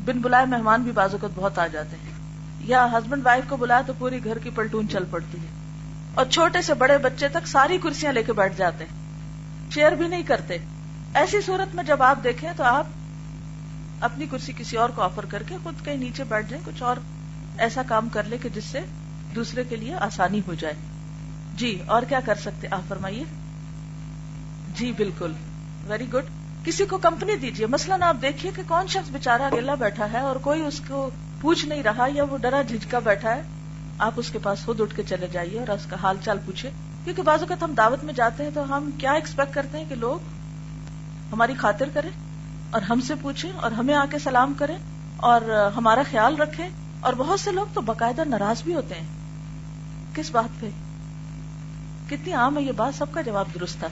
بن 0.04 0.18
بلائے 0.20 0.46
مہمان 0.46 0.82
بھی 0.82 0.92
بعض 0.92 1.12
اوقات 1.12 1.30
بہت 1.34 1.58
آ 1.58 1.66
جاتے 1.66 1.96
ہیں۔ 1.96 2.12
یا 2.60 2.86
ہسبینڈ 2.92 3.26
وائف 3.26 3.44
کو 3.48 3.56
بلایا 3.56 3.80
تو 3.86 3.92
پوری 3.98 4.24
گھر 4.24 4.38
کی 4.38 4.50
پلٹون 4.50 4.88
چل 4.88 5.04
پڑتی 5.10 5.38
ہے۔ 5.38 5.46
اور 6.14 6.26
چھوٹے 6.26 6.62
سے 6.62 6.74
بڑے 6.74 6.98
بچے 6.98 7.28
تک 7.28 7.46
ساری 7.46 7.78
کرسیاں 7.78 8.12
لے 8.12 8.22
کے 8.22 8.32
بیٹھ 8.32 8.56
جاتے 8.56 8.84
ہیں۔ 8.84 9.00
چیئر 9.70 9.92
بھی 9.92 10.08
نہیں 10.08 10.22
کرتے۔ 10.22 10.58
ایسی 11.14 11.40
صورت 11.40 11.74
میں 11.74 11.84
جب 11.84 12.02
آپ 12.02 12.18
دیکھیں 12.24 12.52
تو 12.56 12.64
آپ 12.64 12.86
اپنی 14.00 14.26
کرسی 14.30 14.52
کسی 14.56 14.76
اور 14.76 14.88
کو 14.88 15.02
آفر 15.02 15.24
کر 15.24 15.42
کے 15.42 15.56
خود 15.62 15.74
کہیں 15.84 15.96
نیچے 15.96 16.24
بیٹھ 16.24 16.50
جائیں، 16.50 16.64
کچھ 16.66 16.82
اور 16.82 16.96
ایسا 17.58 17.82
کام 17.86 18.08
کر 18.08 18.22
لے 18.24 18.38
کہ 18.38 18.48
جس 18.48 18.64
سے 18.64 18.80
دوسرے 19.34 19.64
کے 19.64 19.76
لیے 19.76 19.94
آسانی 19.94 20.40
ہو 20.46 20.54
جائے۔ 20.54 20.74
جی 21.54 21.82
اور 21.86 22.02
کیا 22.02 22.20
کر 22.24 22.34
سکتے؟ 22.34 22.68
آپ 22.70 22.88
فرمائیے۔ 22.88 23.24
جی 24.74 24.92
بالکل 24.92 25.32
ویری 25.86 26.12
گڈ 26.12 26.24
کسی 26.64 26.84
کو 26.84 26.98
کمپنی 26.98 27.36
دیجیے 27.36 27.66
مثلاً 27.66 28.02
آپ 28.02 28.16
دیکھیے 28.22 28.52
کہ 28.56 28.62
کون 28.68 28.86
شخص 28.86 29.10
بےچارا 29.10 29.46
اکیلا 29.46 29.74
بیٹھا 29.74 30.12
ہے 30.12 30.18
اور 30.18 30.36
کوئی 30.36 30.60
اس 30.62 30.80
کو 30.88 31.10
پوچھ 31.40 31.64
نہیں 31.66 31.82
رہا 31.82 32.06
یا 32.14 32.24
وہ 32.24 32.38
ڈرا 32.38 32.62
جھجکا 32.62 32.98
بیٹھا 32.98 33.34
ہے، 33.36 33.42
آپ 33.98 34.12
اس 34.16 34.30
کے 34.30 34.38
پاس 34.42 34.64
خود 34.64 34.80
اٹھ 34.80 34.96
کے 34.96 35.02
چلے 35.02 35.26
جائیے 35.32 35.58
اور 35.58 35.68
اس 35.68 35.86
کا 35.86 35.96
حال 36.02 36.16
چال 36.24 36.38
پوچھے 36.46 36.70
کیونکہ 37.04 37.22
بعض 37.22 37.40
اوقات 37.40 37.62
ہم 37.62 37.74
دعوت 37.76 38.04
میں 38.04 38.14
جاتے 38.14 38.42
ہیں 38.42 38.50
تو 38.54 38.76
ہم 38.76 38.90
کیا 38.98 39.12
ایکسپیکٹ 39.12 39.54
کرتے 39.54 39.78
ہیں 39.78 39.84
کہ 39.88 39.94
لوگ 39.94 40.18
ہماری 41.32 41.54
خاطر 41.54 41.88
کریں 41.92 42.10
اور 42.70 42.82
ہم 42.82 43.00
سے 43.00 43.14
پوچھیں 43.22 43.52
اور 43.56 43.70
ہمیں 43.70 43.94
آ 43.94 44.04
کے 44.10 44.18
سلام 44.18 44.54
کریں 44.58 44.76
اور 45.16 45.72
ہمارا 45.76 46.02
خیال 46.10 46.36
رکھیں۔ 46.36 46.68
اور 47.00 47.12
بہت 47.12 47.40
سے 47.40 47.52
لوگ 47.52 47.66
تو 47.74 47.80
باقاعدہ 47.80 48.24
ناراض 48.24 48.62
بھی 48.62 48.74
ہوتے 48.74 48.94
ہیں۔ 48.94 49.06
کس 50.14 50.30
بات 50.30 50.60
پہ؟ 50.60 50.68
کتنی 52.10 52.32
عام 52.32 52.58
ہے 52.58 52.62
یہ 52.62 52.72
بات، 52.72 52.94
سب 52.94 53.06
کا 53.10 53.20
جواب 53.20 53.46
درست 53.54 53.78
تھا۔ 53.78 53.88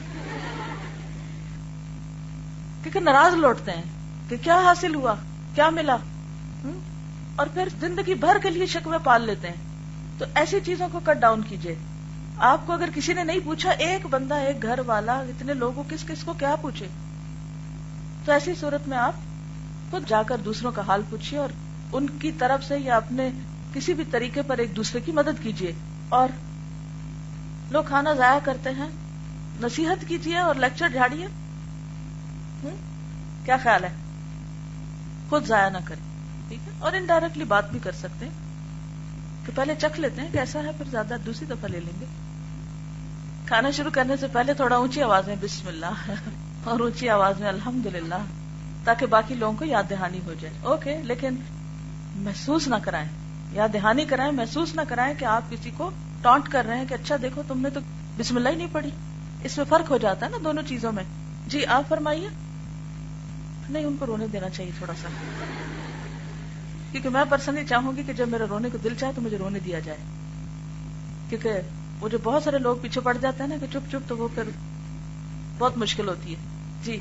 کیونکہ 2.82 3.00
ناراض 3.00 3.34
لوٹتے 3.34 3.70
ہیں 3.70 3.82
کہ 4.28 4.36
کیا 4.42 4.60
حاصل 4.60 4.94
ہوا، 4.94 5.14
کیا 5.54 5.70
ملا؟ 5.70 5.96
اور 7.36 7.46
پھر 7.54 7.68
زندگی 7.80 8.14
بھر 8.14 8.38
کے 8.42 8.50
لیے 8.50 8.66
شکوے 8.66 8.98
پال 9.04 9.22
لیتے 9.22 9.48
ہیں۔ 9.48 9.66
تو 10.18 10.24
ایسی 10.34 10.60
چیزوں 10.60 10.88
کو 10.92 11.00
کٹ 11.04 11.20
ڈاؤن 11.20 11.42
کیجیے 11.42 11.74
آپ 12.38 12.66
کو 12.66 12.72
اگر 12.72 12.88
کسی 12.94 13.12
نے 13.12 13.24
نہیں 13.24 13.40
پوچھا، 13.44 13.70
ایک 13.70 14.06
بندہ، 14.06 14.34
ایک 14.34 14.62
گھر 14.62 14.80
والا، 14.86 15.12
اتنے 15.12 15.54
لوگوں، 15.54 15.84
کس 15.88 16.04
کس 16.06 16.24
کو 16.24 16.32
کیا 16.32 16.56
پوچھے؟ 16.56 16.86
تو 18.24 18.32
ایسی 18.32 18.54
صورت 18.54 18.88
میں 18.88 18.98
آپ 18.98 19.12
خود 19.90 20.08
جا 20.08 20.22
کر 20.22 20.36
دوسروں 20.36 20.72
کا 20.72 20.82
حال 20.86 21.02
پوچھیے 21.10 21.40
اور 21.40 21.48
ان 21.92 22.06
کی 22.10 22.32
طرف 22.32 22.64
سے 22.64 22.78
یا 22.78 22.96
اپنے 22.96 23.30
کسی 23.74 23.94
بھی 23.94 24.04
طریقے 24.04 24.42
پر 24.42 24.58
ایک 24.58 24.76
دوسرے 24.76 25.00
کی 25.00 25.12
مدد 25.12 25.42
کیجیے 25.42 25.72
اور 26.08 26.28
لوگ 27.70 27.84
کھانا 27.84 28.12
ضائع 28.12 28.38
کرتے 28.44 28.70
ہیں، 28.70 28.88
نصیحت 29.60 30.04
کیجیے 30.08 30.38
اور 30.38 30.54
لیکچر 30.54 30.88
جھاڑیے 30.88 31.26
کیا 33.44 33.56
خیال 33.62 33.84
ہے؟ 33.84 33.88
خود 35.28 35.46
ضائع 35.46 35.68
نہ 35.68 35.78
کریں، 35.84 36.02
ٹھیک 36.48 36.58
ہے؟ 36.66 36.72
اور 36.78 36.92
انڈائریکٹلی 36.92 37.44
بات 37.44 37.70
بھی 37.70 37.78
کر 37.82 37.92
سکتے 37.92 38.26
ہیں۔ 38.26 38.32
کہ 39.46 39.52
پہلے 39.54 39.74
چکھ 39.74 40.00
لیتے 40.00 40.20
ہیں 40.20 40.28
کیسا 40.32 40.58
ہے، 40.58 40.70
پھر 40.76 40.84
زیادہ 40.90 41.16
دوسری 41.26 41.46
دفعہ 41.46 41.68
لے 41.68 41.80
لیں 41.80 42.00
گے۔ 42.00 42.04
کھانا 43.46 43.70
شروع 43.70 43.90
کرنے 43.90 44.16
سے 44.16 44.26
پہلے 44.26 44.54
تھوڑا 44.54 44.76
اونچی 44.76 45.02
آواز 45.02 45.26
میں 45.26 45.36
بسم 45.40 45.68
اللہ 45.68 46.10
اور 46.64 46.80
اونچی 46.80 47.08
آواز 47.08 47.40
میں 47.40 47.48
الحمد 47.48 47.86
للہ 47.86 48.14
تاکہ 48.84 49.06
باقی 49.06 49.34
لوگوں 49.34 49.56
کو 49.58 49.64
یاد 49.64 49.82
دہانی 49.90 50.20
ہو 50.26 50.34
جائے۔ 50.40 50.54
اوکے، 50.62 51.02
لیکن 51.02 51.36
محسوس 52.14 52.68
نہ 52.68 52.74
کرائیں۔ 52.82 53.08
یاد 53.52 53.68
دہانی 53.72 54.04
کرائیں، 54.04 54.32
محسوس 54.32 54.74
نہ 54.74 54.80
کرائیں 54.88 55.14
کہ 55.18 55.24
آپ 55.24 55.42
کسی 55.50 55.70
کو 55.76 55.90
ٹانٹ 56.22 56.48
کر 56.48 56.64
رہے 56.64 56.76
ہیں 56.76 56.84
کہ 56.88 56.94
اچھا 56.94 57.16
دیکھو، 57.22 57.42
تم 57.48 57.60
نے 57.60 57.70
تو 57.70 57.80
بسم 58.16 58.36
اللہ 58.36 58.48
ہی 58.48 58.54
نہیں 58.54 58.68
پڑھی۔ 58.72 58.90
اس 59.42 59.56
میں 59.56 59.64
فرق 59.68 59.90
ہو 59.90 59.98
جاتا 59.98 60.26
ہے 60.26 60.30
نا 60.30 60.36
دونوں 60.44 60.62
چیزوں 60.62 60.92
میں۔ 60.92 61.04
جی 61.46 61.66
آپ 61.66 61.82
فرمائیے۔ 61.88 62.28
نہیں، 63.70 63.84
ان 63.84 63.96
کو 63.98 64.06
رونے 64.06 64.26
دینا 64.26 64.48
چاہیے 64.48 64.72
تھوڑا 64.78 64.94
سا۔ 65.02 65.08
کیونکہ 66.92 67.08
میں 67.08 67.24
پرسنلی 67.30 67.64
چاہوں 67.64 67.96
گی 67.96 68.02
کہ 68.06 68.12
جب 68.12 68.28
میرا 68.28 68.44
رونے 68.48 68.68
کو 68.72 68.78
دل 68.78 68.94
چاہے 68.94 69.12
تو 69.14 69.20
مجھے 69.20 69.38
رونے 69.38 69.58
دیا 69.58 69.78
جائے۔ 69.78 69.98
کیونکہ 71.28 71.50
وہ 72.00 72.08
جو 72.08 72.18
بہت 72.22 72.42
سارے 72.42 72.58
لوگ 72.58 72.76
پیچھے 72.82 73.00
پڑ 73.00 73.16
جاتے 73.20 73.42
ہیں 73.42 73.50
نا، 73.50 73.56
کہ 73.60 73.66
چپ 73.72 73.90
چپ 73.90 74.08
تو 74.08 74.16
وہ 74.16 74.28
پھر 74.34 74.42
بہت 75.58 75.78
مشکل 75.78 76.08
ہوتی 76.08 76.30
ہے۔ 76.30 76.40
جی۔ 76.84 76.98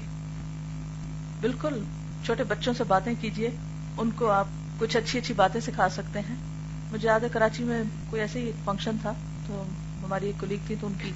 بالکل۔ 1.42 1.84
چھوٹے 2.26 2.44
بچوں 2.44 2.74
سے 2.74 2.84
باتیں 2.84 3.14
کیجیے۔ 3.22 3.50
ان 3.98 4.12
کو 4.12 4.30
آپ 4.30 4.48
کچھ 4.80 4.98
اچھی 4.98 5.20
اچھی 5.20 5.34
باتیں 5.34 5.62
سکھا 5.62 5.90
سکتے 5.90 6.20
ہیں۔ 6.20 6.36
مجھے 6.92 7.08
یاد 7.08 7.20
ہے 7.20 7.28
کراچی 7.32 7.64
میں 7.64 7.84
کوئی 8.10 8.22
ایسے 8.22 8.40
ہی 8.40 8.52
فنکشن 8.66 8.96
تھا، 9.02 9.14
تو 9.48 9.64
ہماری 10.04 10.26
ایک 10.26 10.40
کلیگ 10.40 10.58
تھی 10.68 10.76
تو 10.82 10.88
ان 10.88 10.94
کی 11.02 11.12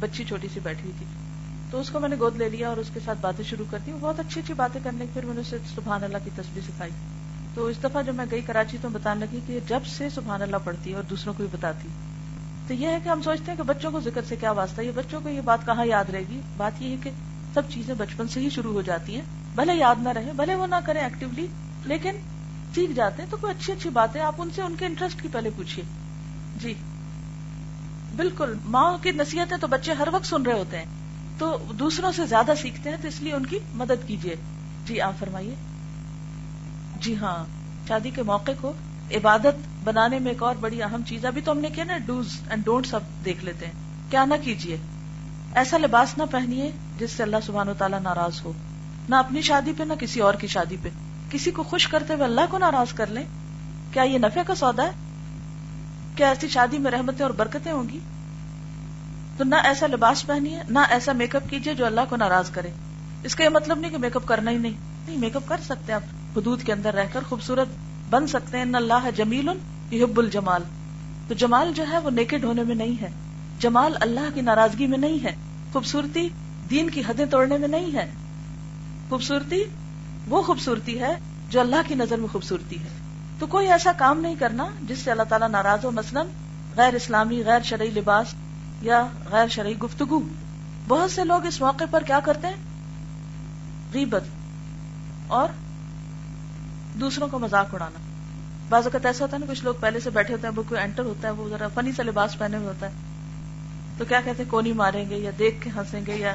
بچی 0.00 0.24
چھوٹی 0.24 0.48
سی 0.54 0.60
بیٹھی 0.60 0.82
ہوئی 0.82 0.94
تھی۔ 0.98 1.27
تو 1.70 1.80
اس 1.80 1.90
کو 1.90 2.00
میں 2.00 2.08
نے 2.08 2.16
گود 2.20 2.36
لے 2.36 2.48
لیا 2.48 2.68
اور 2.68 2.76
اس 2.76 2.90
کے 2.94 3.00
ساتھ 3.04 3.18
باتیں 3.20 3.44
شروع 3.44 3.64
کر 3.70 3.78
دی۔ 3.86 3.92
وہ 3.92 3.98
بہت 4.00 4.20
اچھی 4.20 4.40
اچھی 4.40 4.54
باتیں 4.54 4.80
کرنے 4.84 5.04
کی 5.04 5.10
پھر 5.14 5.24
میں 5.24 5.34
نے 5.34 5.40
اسے 5.40 5.58
سبحان 5.74 6.04
اللہ 6.04 6.18
کی 6.24 6.30
تصویر 6.34 6.62
سکھائی۔ 6.62 6.90
تو 7.54 7.66
اس 7.66 7.76
دفعہ 7.84 8.02
جب 8.02 8.14
میں 8.14 8.24
گئی 8.30 8.40
کراچی 8.40 8.78
تو 8.80 8.88
بتانے 8.88 9.26
لگی 9.26 9.40
کہ 9.46 9.58
جب 9.68 9.80
سے 9.86 10.10
سبحان 10.10 10.42
اللہ 10.42 10.56
پڑھتی 10.64 10.90
ہے 10.90 10.94
اور 10.94 11.02
دوسروں 11.02 11.34
کو 11.34 11.42
بھی 11.42 11.56
بتاتی۔ 11.58 11.88
تو 12.66 12.74
یہ 12.74 12.88
ہے 12.88 12.98
کہ 13.04 13.08
ہم 13.08 13.22
سوچتے 13.22 13.44
ہیں 13.48 13.56
کہ 13.56 13.62
بچوں 13.62 13.90
کو 13.90 14.00
ذکر 14.00 14.20
سے 14.28 14.36
کیا 14.36 14.50
واسطہ 14.50 14.80
یہ 14.82 14.90
بچوں 14.94 15.20
کو 15.20 15.28
یہ 15.28 15.40
بات 15.40 15.66
کہاں 15.66 15.86
یاد 15.86 16.04
رہے 16.10 16.24
گی؟ 16.30 16.40
بات 16.56 16.82
یہ 16.82 16.90
ہے 16.90 16.96
کہ 17.02 17.10
سب 17.54 17.62
چیزیں 17.68 17.94
بچپن 17.94 18.28
سے 18.28 18.40
ہی 18.40 18.50
شروع 18.50 18.72
ہو 18.72 18.82
جاتی 18.82 19.14
ہیں۔ 19.14 19.22
بھلے 19.54 19.74
یاد 19.74 19.94
نہ 19.98 20.08
رہے 20.08 20.32
بھلے 20.36 20.54
وہ 20.54 20.66
نہ 20.66 20.74
کریں 20.86 21.02
ایکٹیولی 21.02 21.46
لیکن 21.84 22.16
سیکھ 22.74 22.92
جاتے 22.92 23.22
ہیں 23.22 23.30
تو 23.30 23.36
کوئی 23.36 23.54
اچھی 23.58 23.72
اچھی 23.72 23.90
باتیں 23.90 24.20
آپ 24.20 24.34
ان 24.38 24.48
سے، 24.54 24.62
ان 24.62 24.74
کے 24.78 24.86
انٹرسٹ 24.86 25.22
کی 25.22 25.28
پہلے 25.32 25.50
پوچھیے 25.56 25.84
جی۔ 26.60 26.74
بالکل، 28.16 28.54
ماں 28.64 28.98
کی 29.02 29.10
نصیحتیں 29.10 29.56
تو 29.56 29.66
بچے 29.66 29.92
ہر 29.92 30.08
وقت 30.12 30.26
سن 30.26 30.42
رہے 30.42 30.52
ہوتے 30.52 30.78
ہیں۔ 30.78 30.84
تو 31.38 31.58
دوسروں 31.78 32.12
سے 32.12 32.26
زیادہ 32.26 32.50
سیکھتے 32.62 32.90
ہیں 32.90 32.96
تو 33.02 33.08
اس 33.08 33.20
لیے 33.20 33.32
ان 33.32 33.46
کی 33.46 33.58
مدد 33.74 34.06
کیجیے۔ 34.06 34.36
جی 34.86 35.00
آپ 35.00 35.12
فرمائیے۔ 35.18 35.54
جی 37.00 37.16
ہاں 37.16 37.44
شادی 37.88 38.10
کے 38.10 38.22
موقع 38.22 38.50
کو 38.60 38.72
عبادت 39.10 39.68
بنانے 39.84 40.18
میں 40.18 40.32
ایک 40.32 40.42
اور 40.42 40.54
بڑی 40.60 40.82
اہم 40.82 41.02
چیز، 41.06 41.24
ابھی 41.24 41.40
تو 41.40 41.52
ہم 41.52 41.58
نے 41.58 41.68
کیا 41.70 41.84
نا 41.84 41.98
ڈوز 41.98 42.40
اینڈ 42.50 42.64
ڈونٹ 42.64 42.86
سب 42.86 43.00
دیکھ 43.24 43.44
لیتے 43.44 43.66
ہیں۔ 43.66 43.72
کیا 44.10 44.24
نہ 44.24 44.34
کیجیے۔ 44.42 44.76
ایسا 45.54 45.78
لباس 45.78 46.18
نہ 46.18 46.22
پہنیے 46.30 46.70
جس 46.98 47.10
سے 47.10 47.22
اللہ 47.22 47.36
سبحانہ 47.46 47.70
و 47.70 47.74
تعالیٰ 47.78 48.00
ناراض 48.00 48.40
ہو۔ 48.44 48.52
نہ 49.08 49.16
اپنی 49.16 49.42
شادی 49.42 49.72
پہ، 49.76 49.82
نہ 49.82 49.92
کسی 50.00 50.20
اور 50.20 50.34
کی 50.34 50.46
شادی 50.46 50.76
پہ۔ 50.82 50.88
کسی 51.30 51.50
کو 51.50 51.62
خوش 51.62 51.88
کرتے 51.88 52.14
ہوئے 52.14 52.24
اللہ 52.24 52.40
کو 52.50 52.58
ناراض 52.58 52.92
کر 52.92 53.06
لیں۔ 53.06 53.24
کیا 53.92 54.02
یہ 54.02 54.18
نفع 54.18 54.40
کا 54.46 54.54
سودا 54.54 54.84
ہے؟ 54.84 54.90
کیا 56.16 56.28
ایسی 56.28 56.48
شادی 56.48 56.78
میں 56.78 56.90
رحمتیں 56.90 57.24
اور 57.24 57.30
برکتیں 57.30 57.72
ہوں 57.72 57.88
گی؟ 57.88 57.98
تو 59.38 59.44
نہ 59.44 59.54
ایسا 59.54 59.86
لباس 59.86 60.26
پہنیے، 60.26 60.60
نہ 60.68 60.78
ایسا 60.90 61.12
میک 61.12 61.36
اپ 61.36 61.42
کیجیے 61.50 61.74
جو 61.74 61.86
اللہ 61.86 62.00
کو 62.08 62.16
ناراض 62.16 62.50
کرے۔ 62.50 62.68
اس 63.22 63.34
کا 63.34 63.44
یہ 63.44 63.48
مطلب 63.48 63.78
نہیں 63.78 63.90
کہ 63.90 63.98
میک 63.98 64.16
اپ 64.16 64.22
کرنا 64.26 64.50
ہی 64.50 64.58
نہیں۔ 64.58 64.72
نہیں 65.08 65.18
میک 65.18 65.36
اپ 65.36 65.42
کر 65.46 65.56
سکتے 65.64 65.92
آپ۔ 65.92 66.00
حدود 66.38 66.62
کے 66.62 66.72
اندر 66.72 66.94
رہ 66.94 67.04
کر 67.12 67.20
خوبصورت 67.28 67.68
بن 68.10 68.26
سکتے 68.26 68.58
ہیں۔ 68.58 68.64
اللہ 68.74 69.10
جمیل 69.16 69.48
یحب 69.90 70.18
الجمال۔ 70.18 70.62
تو 71.28 71.34
جمال 71.34 71.72
جو 71.74 71.84
ہے 71.92 71.98
وہ 71.98 72.10
نیکڈ 72.10 72.44
ہونے 72.44 72.62
میں 72.62 72.74
نہیں 72.74 73.02
ہے۔ 73.02 73.08
جمال 73.58 73.92
اللہ 74.00 74.34
کی 74.34 74.40
ناراضگی 74.40 74.86
میں 74.86 74.98
نہیں 74.98 75.24
ہے۔ 75.24 75.34
خوبصورتی 75.72 76.28
دین 76.70 76.90
کی 76.90 77.00
حدیں 77.00 77.26
توڑنے 77.26 77.58
میں 77.58 77.68
نہیں 77.68 77.94
ہے۔ 77.94 78.10
خوبصورتی 79.08 79.64
وہ 80.26 80.42
خوبصورتی 80.42 81.00
ہے 81.00 81.14
جو 81.50 81.60
اللہ 81.60 81.88
کی 81.88 81.94
نظر 81.94 82.16
میں 82.16 82.28
خوبصورتی 82.28 82.78
ہے۔ 82.78 82.88
تو 83.38 83.46
کوئی 83.46 83.72
ایسا 83.72 83.92
کام 83.92 84.20
نہیں 84.20 84.34
کرنا 84.38 84.66
جس 84.82 84.98
سے 84.98 85.10
اللہ 85.10 85.22
تعالیٰ 85.22 85.48
ناراض 85.48 85.84
ہو، 85.84 85.90
مثلاً 85.90 86.26
غیر 86.76 86.94
اسلامی، 86.94 87.42
غیر 87.44 87.60
شرعی 87.64 87.90
لباس 87.90 88.26
یا 88.82 89.06
غیر 89.30 89.48
شرعی 89.48 89.78
گفتگو۔ 89.78 90.20
بہت 90.88 91.10
سے 91.10 91.24
لوگ 91.24 91.46
اس 91.46 91.60
موقع 91.60 91.84
پر 91.90 92.02
کیا 92.02 92.20
کرتے 92.20 92.46
ہیں؟ 92.46 92.54
غیبت 93.94 94.22
اور 95.26 95.48
دوسروں 97.00 97.28
کو 97.28 97.38
مذاق 97.38 97.74
اڑانا۔ 97.74 97.98
بعض 98.68 98.84
اوقات 98.84 99.06
ایسا 99.06 99.24
ہوتا 99.24 99.36
ہے 99.36 99.46
نا، 99.46 99.52
کچھ 99.52 99.64
لوگ 99.64 99.74
پہلے 99.80 100.00
سے 100.00 100.10
بیٹھے 100.10 100.34
ہوتے 100.34 100.46
ہیں 100.46 100.54
وہ 100.56 100.62
کوئی 100.68 100.80
انٹر 100.80 101.04
ہوتا 101.04 101.28
ہے، 101.28 101.32
وہ 101.32 101.48
ذرا 101.48 101.68
فنی 101.74 101.92
سا 101.92 102.02
لباس 102.02 102.38
پہنے 102.38 102.56
ہوئے 102.56 102.68
ہوتا 102.68 102.86
ہے۔ 102.86 102.92
تو 103.98 104.04
کیا 104.04 104.20
کہتے 104.24 104.42
ہیں؟ 104.42 104.50
کونی 104.50 104.72
ماریں 104.72 105.10
گے 105.10 105.16
یا 105.16 105.30
دیکھ 105.38 105.62
کے 105.62 105.70
ہنسیں 105.76 106.00
گے 106.06 106.16
یا 106.16 106.34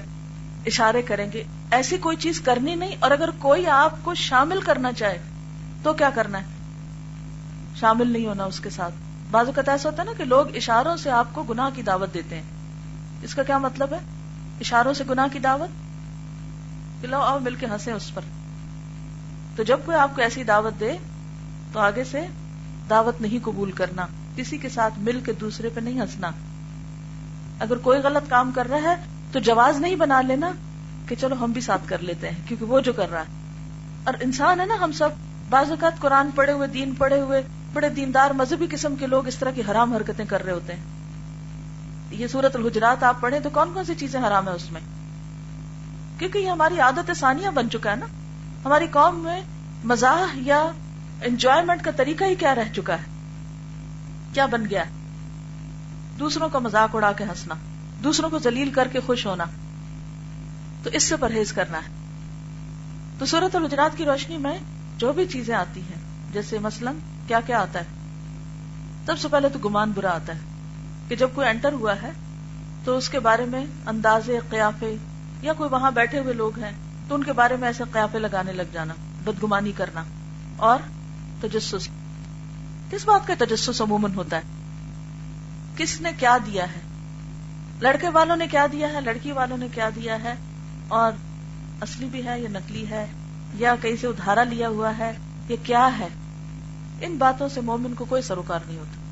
اشارے 0.65 1.01
کریں 1.01 1.31
گے۔ 1.31 1.43
ایسی 1.71 1.97
کوئی 1.97 2.17
چیز 2.17 2.41
کرنی 2.41 2.75
نہیں، 2.75 2.95
اور 2.99 3.11
اگر 3.11 3.29
کوئی 3.39 3.67
آپ 3.67 3.93
کو 4.03 4.15
شامل 4.15 4.61
کرنا 4.61 4.93
چاہے 4.93 5.19
تو 5.83 5.93
کیا 5.93 6.09
کرنا 6.09 6.37
ہے؟ 6.37 6.45
شامل 7.75 8.11
نہیں 8.11 8.25
ہونا 8.25 8.43
اس 8.43 8.59
کے 8.59 8.69
ساتھ۔ 8.69 9.12
بعض 9.33 9.45
اوقات 9.45 9.69
ایسا 9.69 9.89
ہوتا 9.89 10.01
ہے 10.03 10.07
نا 10.07 10.13
کہ 10.17 10.23
لوگ 10.23 10.55
اشاروں 10.55 10.97
سے 10.97 11.11
آپ 11.11 11.27
کو 11.31 11.43
گناہ 11.43 11.69
کی 11.75 11.81
دعوت 11.81 12.13
دیتے 12.13 12.35
ہیں۔ 12.35 12.43
اس 13.21 13.35
کا 13.35 13.43
کیا 13.43 13.57
مطلب 13.57 13.93
ہے؟ 13.93 13.97
اشاروں 14.59 14.93
سے 14.93 15.03
گناہ 15.09 15.27
کی 15.33 15.39
دعوت؟ 15.39 17.05
لو 17.05 17.21
آؤ 17.21 17.39
مل 17.39 17.55
کے 17.55 17.65
ہنسے 17.65 17.91
اس 17.91 18.13
پر۔ 18.13 18.21
تو 19.55 19.63
جب 19.63 19.79
کوئی 19.85 19.97
آپ 19.97 20.15
کو 20.15 20.21
ایسی 20.21 20.43
دعوت 20.43 20.79
دے، 20.79 20.97
تو 21.73 21.79
آگے 21.79 22.03
سے 22.03 22.27
دعوت 22.89 23.21
نہیں 23.21 23.45
قبول 23.45 23.71
کرنا۔ 23.71 24.05
کسی 24.35 24.57
کے 24.57 24.69
ساتھ 24.69 24.93
مل 24.97 25.21
کے 25.25 25.33
دوسرے 25.33 25.69
پہ 25.69 25.79
نہیں 25.79 26.01
ہنسنا۔ 26.01 26.29
اگر 27.59 27.77
کوئی 27.77 27.99
غلط 27.99 28.29
کام 28.29 28.51
کر 28.51 28.67
رہا 28.69 28.77
ہے، 28.77 28.95
تو 29.31 29.39
جواز 29.39 29.77
نہیں 29.77 29.95
بنا 29.95 30.21
لینا 30.21 30.51
کہ 31.07 31.15
چلو 31.15 31.35
ہم 31.43 31.51
بھی 31.51 31.61
ساتھ 31.61 31.81
کر 31.85 31.99
لیتے 31.99 32.29
ہیں، 32.29 32.37
کیونکہ 32.45 32.65
وہ 32.65 32.79
جو 32.79 32.93
کر 32.93 33.11
رہا 33.11 33.19
ہے۔ 33.19 33.31
اور 34.03 34.13
انسان 34.21 34.59
ہے 34.59 34.65
نا 34.65 34.75
ہم 34.81 34.91
سب، 34.91 35.09
بعض 35.49 35.69
اوقات 35.69 35.99
قرآن 35.99 36.29
پڑھے 36.35 36.53
ہوئے، 36.53 36.67
دین 36.67 36.93
پڑھے 36.97 37.21
ہوئے 37.21 37.41
بڑے 37.73 37.89
دیندار 37.89 38.31
مذہبی 38.31 38.67
قسم 38.71 38.95
کے 38.95 39.07
لوگ 39.07 39.27
اس 39.27 39.37
طرح 39.37 39.51
کی 39.51 39.61
حرام 39.71 39.93
حرکتیں 39.93 40.25
کر 40.25 40.43
رہے 40.43 40.51
ہوتے 40.51 40.73
ہیں۔ 40.73 40.83
یہ 42.11 42.27
سورت 42.27 42.55
الحجرات 42.55 43.03
آپ 43.03 43.21
پڑھیں 43.21 43.39
تو 43.39 43.49
کون 43.49 43.73
کون 43.73 43.85
سی 43.85 43.95
چیزیں 43.95 44.19
حرام 44.19 44.47
ہے 44.47 44.53
اس 44.53 44.71
میں؟ 44.71 44.81
کیونکہ 46.19 46.37
یہ 46.37 46.49
ہماری 46.49 46.79
عادت 46.79 47.11
ثانیہ 47.15 47.49
بن 47.49 47.69
چکا 47.69 47.91
ہے 47.91 47.95
نا۔ 47.95 48.05
ہماری 48.65 48.87
قوم 48.91 49.19
میں 49.19 49.41
مزاح 49.83 50.33
یا 50.35 50.71
انجوائمنٹ 51.21 51.81
کا 51.81 51.91
طریقہ 51.91 52.23
ہی 52.23 52.35
کیا 52.35 52.55
رہ 52.55 52.73
چکا 52.75 52.93
ہے۔ 52.93 53.03
کیا 54.33 54.45
بن 54.45 54.65
گیا؟ 54.69 54.83
دوسروں 56.19 56.49
کا 56.49 56.59
مزاق 56.59 56.95
اڑا 56.95 57.11
کے 57.11 57.23
ہنسنا، 57.23 57.55
دوسروں 58.03 58.29
کو 58.29 58.39
ذلیل 58.39 58.71
کر 58.71 58.87
کے 58.87 58.99
خوش 59.05 59.25
ہونا۔ 59.25 59.43
تو 60.83 60.89
اس 60.93 61.03
سے 61.03 61.15
پرہیز 61.15 61.53
کرنا 61.53 61.77
ہے۔ 61.77 61.89
تو 63.19 63.25
صورت 63.25 63.55
الجرات 63.55 63.97
کی 63.97 64.05
روشنی 64.05 64.37
میں 64.37 64.59
جو 64.97 65.13
بھی 65.13 65.25
چیزیں 65.25 65.55
آتی 65.55 65.81
ہیں، 65.81 66.33
جیسے 66.33 66.59
مثلا 66.59 66.91
کیا 67.33 67.41
کیا 67.41 67.59
آتا 67.59 67.79
ہے؟ 67.79 67.85
سب 69.05 69.19
سے 69.19 69.27
پہلے 69.27 69.49
تو 69.49 69.59
گمان 69.59 69.91
برا 69.95 70.09
آتا 70.09 70.33
ہے 70.33 70.39
کہ 71.07 71.15
جب 71.15 71.29
کوئی 71.33 71.47
انٹر 71.47 71.73
ہوا 71.73 71.93
ہے 72.01 72.11
تو 72.83 72.97
اس 72.97 73.09
کے 73.09 73.19
بارے 73.19 73.45
میں 73.45 73.65
اندازے، 73.85 74.39
قیافے 74.49 74.95
یا 75.41 75.53
کوئی 75.53 75.69
وہاں 75.69 75.91
بیٹھے 75.91 76.19
ہوئے 76.19 76.33
لوگ 76.33 76.59
ہیں 76.59 76.71
تو 77.07 77.15
ان 77.15 77.23
کے 77.23 77.33
بارے 77.33 77.55
میں 77.55 77.67
ایسے 77.67 77.83
قیافے 77.91 78.19
لگانے 78.19 78.51
لگ 78.51 78.61
جانا، 78.71 78.93
بدگمانی 79.23 79.71
کرنا 79.71 80.03
اور 80.57 80.77
تجسس۔ 81.41 81.87
کس 82.91 83.05
بات 83.05 83.27
کا 83.27 83.33
تجسس 83.39 83.81
عموماً 83.81 84.13
ہوتا 84.13 84.37
ہے؟ 84.37 84.41
کس 85.77 86.01
نے 86.01 86.11
کیا 86.17 86.37
دیا 86.45 86.63
ہے؟ 86.63 86.81
لڑکے 87.81 88.09
والوں 88.09 88.35
نے 88.35 88.47
کیا 88.47 88.67
دیا 88.71 88.87
ہے؟ 88.93 89.01
لڑکی 89.01 89.31
والوں 89.31 89.57
نے 89.57 89.67
کیا 89.73 89.89
دیا 89.95 90.23
ہے؟ 90.23 90.33
اور 90.87 91.11
اصلی 91.81 92.05
بھی 92.05 92.25
ہے 92.25 92.39
یا 92.39 92.49
نکلی 92.51 92.89
ہے؟ 92.89 93.05
یا 93.53 93.75
کہیں 93.81 93.95
سے 94.01 94.07
ادھارا 94.07 94.43
لیا 94.43 94.67
ہوا 94.69 94.97
ہے 94.97 95.11
یہ 95.49 95.55
کیا 95.63 95.99
ہے؟ 95.99 96.07
ان 97.01 97.15
باتوں 97.17 97.49
سے 97.49 97.61
مومن 97.61 97.93
کو 97.93 98.05
کوئی 98.05 98.21
سروکار 98.21 98.59
نہیں 98.67 98.77
ہوتا۔ 98.77 99.03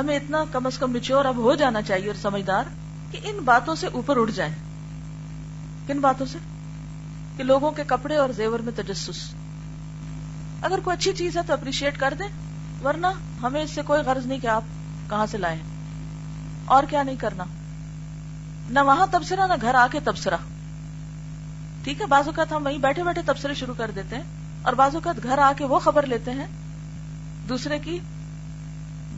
ہمیں 0.00 0.16
اتنا 0.16 0.44
کم 0.52 0.66
از 0.66 0.78
کم 0.78 0.92
مچور 0.92 1.24
اب 1.24 1.36
ہو 1.36 1.54
جانا 1.54 1.82
چاہیے 1.82 2.06
اور 2.06 2.14
سمجھدار 2.14 2.64
کہ 3.10 3.20
ان 3.22 3.38
باتوں 3.44 3.74
سے 3.74 3.86
اوپر 3.86 4.20
اٹھ 4.20 4.32
جائیں۔ 4.32 4.52
کن 5.86 6.00
باتوں 6.00 6.26
سے؟ 6.26 6.38
کہ 7.36 7.44
لوگوں 7.44 7.70
کے 7.70 7.82
کپڑے 7.86 8.16
اور 8.16 8.28
زیور 8.30 8.60
میں 8.60 8.72
تجسس۔ 8.76 9.34
اگر 10.62 10.78
کوئی 10.84 10.96
اچھی 10.96 11.12
چیز 11.12 11.36
ہے 11.36 11.42
تو 11.46 11.52
اپریشیٹ 11.52 12.00
کر 12.00 12.14
دیں، 12.18 12.28
ورنہ 12.84 13.06
ہمیں 13.42 13.62
اس 13.62 13.70
سے 13.70 13.82
کوئی 13.82 14.02
غرض 14.02 14.26
نہیں 14.26 14.38
کہ 14.38 14.46
آپ 14.46 14.62
کہاں 15.10 15.26
سے 15.26 15.38
لائے 15.38 15.58
اور 16.64 16.84
کیا 16.90 17.02
نہیں 17.02 17.16
کرنا۔ 17.16 17.44
نہ 18.70 18.80
وہاں 18.80 19.06
تبصرہ، 19.10 19.46
نہ 19.46 19.52
گھر 19.60 19.74
آ 19.74 19.86
کے 19.92 20.00
تبصرہ۔ 20.00 20.36
ٹھیک 21.84 22.00
ہے، 22.00 22.06
بعض 22.06 22.26
اوقات 22.26 22.52
ہم 22.52 22.66
وہیں 22.66 22.78
بیٹھے 22.78 23.04
بیٹھے 23.04 23.22
تبصرے 23.22 23.54
شروع 23.54 23.74
کر 23.78 23.90
دیتے 23.94 24.16
ہیں 24.16 24.22
اور 24.62 24.72
بعض 24.72 24.94
اوقات 24.94 25.22
گھر 25.22 25.38
آ 25.38 25.52
کے 25.56 25.64
وہ 25.64 25.78
خبر 25.78 26.06
لیتے 26.06 26.30
ہیں 26.30 26.46
دوسرے 27.50 27.78
کی 27.78 27.98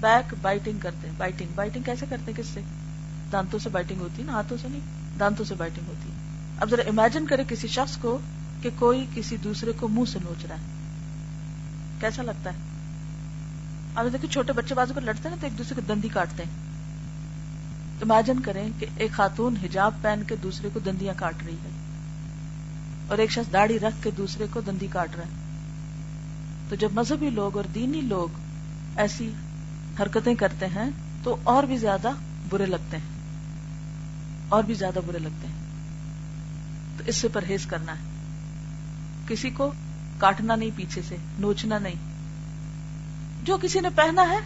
بیک 0.00 0.34
بائٹنگ 0.42 0.78
کرتے 0.78 1.06
ہیں۔ 1.06 1.14
بائٹنگ 1.16 1.48
بائٹنگ 1.54 1.82
کیسے 1.82 2.06
کرتے 2.08 2.32
ہیں؟ 2.32 2.38
کس 2.38 2.46
سے؟ 2.46 2.60
دانتوں 3.32 3.58
سے 3.58 3.68
بائٹنگ 3.68 4.00
ہوتی 4.00 4.22
ہے 4.22 4.26
نا، 4.26 4.32
ہاتھوں 4.32 4.56
سے 4.62 4.68
نہیں، 4.68 4.80
دانتوں 5.18 5.44
سے 5.44 5.54
بائٹنگ 5.54 5.88
ہوتی 5.88 6.08
ہے۔ 6.08 6.14
اب 6.60 6.70
ذرا 6.70 6.82
امیجن 6.86 7.26
کرے 7.26 7.44
کسی 7.48 7.68
شخص 7.68 7.96
کو 7.96 8.18
کہ 8.62 8.70
کوئی 8.76 9.06
کسی 9.14 9.36
دوسرے 9.36 9.72
کو 9.72 9.88
منہ 9.88 10.10
سے 10.12 10.18
نوچ 10.24 10.46
رہا 10.46 10.56
ہے۔ 10.56 10.60
کیسا 12.00 12.22
لگتا 12.22 12.52
ہے؟ 12.52 12.58
اب 13.94 14.06
دیکھیں 14.12 14.30
چھوٹے 14.30 14.52
بچے 14.52 14.74
بازو 14.74 14.94
پر 14.94 15.00
لڑتے 15.00 15.28
ہیں 15.28 15.36
تو 15.40 15.46
ایک 15.46 15.58
دوسرے 15.58 15.74
کو 15.74 15.94
دندی 15.94 16.08
کاٹتے 16.08 16.42
ہیں۔ 16.42 16.50
امیجن 18.02 18.40
کریں 18.40 18.70
کہ 18.78 18.86
ایک 18.96 19.12
خاتون 19.12 19.56
حجاب 19.62 19.94
پہن 20.02 20.22
کے 20.26 20.36
دوسرے 20.36 20.68
کو 20.72 20.80
دندیاں 20.80 21.14
کاٹ 21.16 21.42
رہی 21.46 21.54
ہے 21.54 21.70
اور 23.08 23.18
ایک 23.18 23.30
شخص 23.30 23.52
داڑھی 23.52 23.78
رکھ 23.78 24.04
کے 24.04 24.10
دوسرے 24.10 24.46
کو 24.52 24.60
دندی 24.60 24.86
کاٹ 24.90 25.16
رہا 25.16 25.24
ہے۔ 25.24 25.41
تو 26.72 26.76
جب 26.76 26.88
مذہبی 26.92 27.30
لوگ 27.30 27.56
اور 27.56 27.64
دینی 27.64 28.00
لوگ 28.00 28.28
ایسی 28.96 29.32
حرکتیں 30.00 30.34
کرتے 30.34 30.66
ہیں 30.66 30.90
تو 31.22 31.36
اور 31.44 31.62
بھی 31.62 31.76
زیادہ 31.76 32.10
برے 32.48 32.66
لگتے 32.66 32.96
ہیں۔ 32.96 33.04
اور 34.48 34.62
بھی 34.62 34.74
زیادہ 34.74 34.98
برے 35.06 35.18
لگتے 35.18 35.46
ہیں۔ 35.46 35.54
تو 36.98 37.04
اس 37.06 37.16
سے 37.16 37.28
پرہیز 37.28 37.66
کرنا 37.66 37.92
ہے۔ 37.92 38.00
کسی 39.28 39.50
کو 39.50 39.72
کاٹنا 40.18 40.56
نہیں 40.56 40.70
پیچھے 40.76 41.02
سے، 41.02 41.16
نوچنا 41.38 41.78
نہیں۔ 41.78 41.94
جو 43.44 43.58
کسی 43.62 43.80
نے 43.80 43.88
پہنا 43.94 44.22
ہے، 44.22 44.38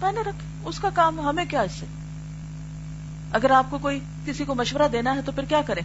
پہنے 0.00 0.20
رکھ۔ 0.20 0.44
اس 0.64 0.78
کا 0.78 0.90
کام 0.90 1.20
ہمیں 1.20 1.44
کیا 1.44 1.60
اس 1.60 1.72
سے؟ 1.72 1.86
اگر 3.32 3.50
آپ 3.50 3.66
کو 3.70 3.78
کوئی 3.78 4.00
کسی 4.26 4.44
کو 4.44 4.54
مشورہ 4.54 4.88
دینا 4.92 5.14
ہے 5.14 5.22
تو 5.22 5.32
پھر 5.32 5.44
کیا 5.44 5.62
کریں؟ 5.62 5.82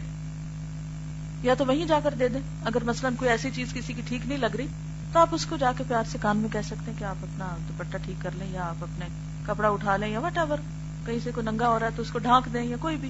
یا 1.44 1.54
تو 1.54 1.66
وہیں 1.66 1.86
جا 1.86 2.00
کر 2.04 2.14
دے 2.20 2.28
دیں۔ 2.28 2.42
اگر 2.64 2.84
مثلاً 2.84 3.16
کوئی 3.16 3.32
ایسی 3.32 3.50
چیز 3.56 3.74
کسی 3.74 3.94
کی 3.94 4.02
ٹھیک 4.08 4.28
نہیں 4.28 4.38
لگ 4.38 4.56
رہی 4.58 4.68
تو 5.14 5.20
آپ 5.20 5.28
اس 5.32 5.46
کو 5.46 5.58
جا 5.58 5.72
کے 5.78 5.84
پیار 5.88 6.04
سے 6.08 6.18
کان 6.22 6.38
میں 6.38 6.50
کہہ 6.50 6.62
سکتے 6.62 6.92
ہیں 6.92 7.00
کہ 7.00 7.04
آپ 7.04 7.16
اپنا 7.22 7.56
دوپٹہ 7.68 7.98
ٹھیک 7.98 8.22
کر 8.22 8.30
لیں 8.34 8.48
یا 8.52 8.64
آپ 8.64 8.84
اپنے 8.84 9.06
کپڑا 9.46 9.70
اٹھا 9.70 9.98
لیں 9.98 10.08
یا 10.08 10.20
وٹ 10.20 10.38
ایور 10.38 10.58
کہیں 11.06 11.20
سے 11.24 11.32
کوئی 11.32 11.46
ننگا 11.46 11.68
ہو 11.68 11.80
رہا 11.80 11.86
ہے 11.86 11.92
تو 11.96 12.02
اس 12.02 12.12
کو 12.12 12.20
ڈھانک 12.20 12.54
دیں 12.54 12.64
یا 12.64 12.78
کوئی 12.80 12.98
بھی، 12.98 13.10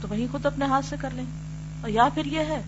تو 0.00 0.08
وہیں 0.10 0.26
خود 0.30 0.46
اپنے 0.46 0.64
ہاتھ 0.64 0.86
سے 0.86 0.96
کر 1.00 1.10
لیں۔ 1.10 1.24
اور 1.80 1.90
یا 1.90 2.08
پھر 2.14 2.24
یہ 2.24 2.40
ہے 2.40 2.62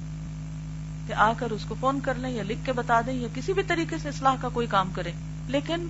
کہ 1.06 1.12
آ 1.12 1.32
کر 1.36 1.50
اس 1.50 1.64
کو 1.68 1.74
فون 1.80 2.00
کر 2.00 2.14
لیں 2.14 2.30
یا 2.30 2.42
لکھ 2.42 2.66
کے 2.66 2.72
بتا 2.72 3.00
دیں 3.06 3.12
یا 3.12 3.28
کسی 3.34 3.52
بھی 3.52 3.62
طریقے 3.62 3.98
سے 3.98 4.08
اصلاح 4.08 4.34
کا 4.40 4.48
کوئی 4.48 4.66
کام 4.66 4.90
کریں۔ 4.94 5.12
لیکن 5.48 5.86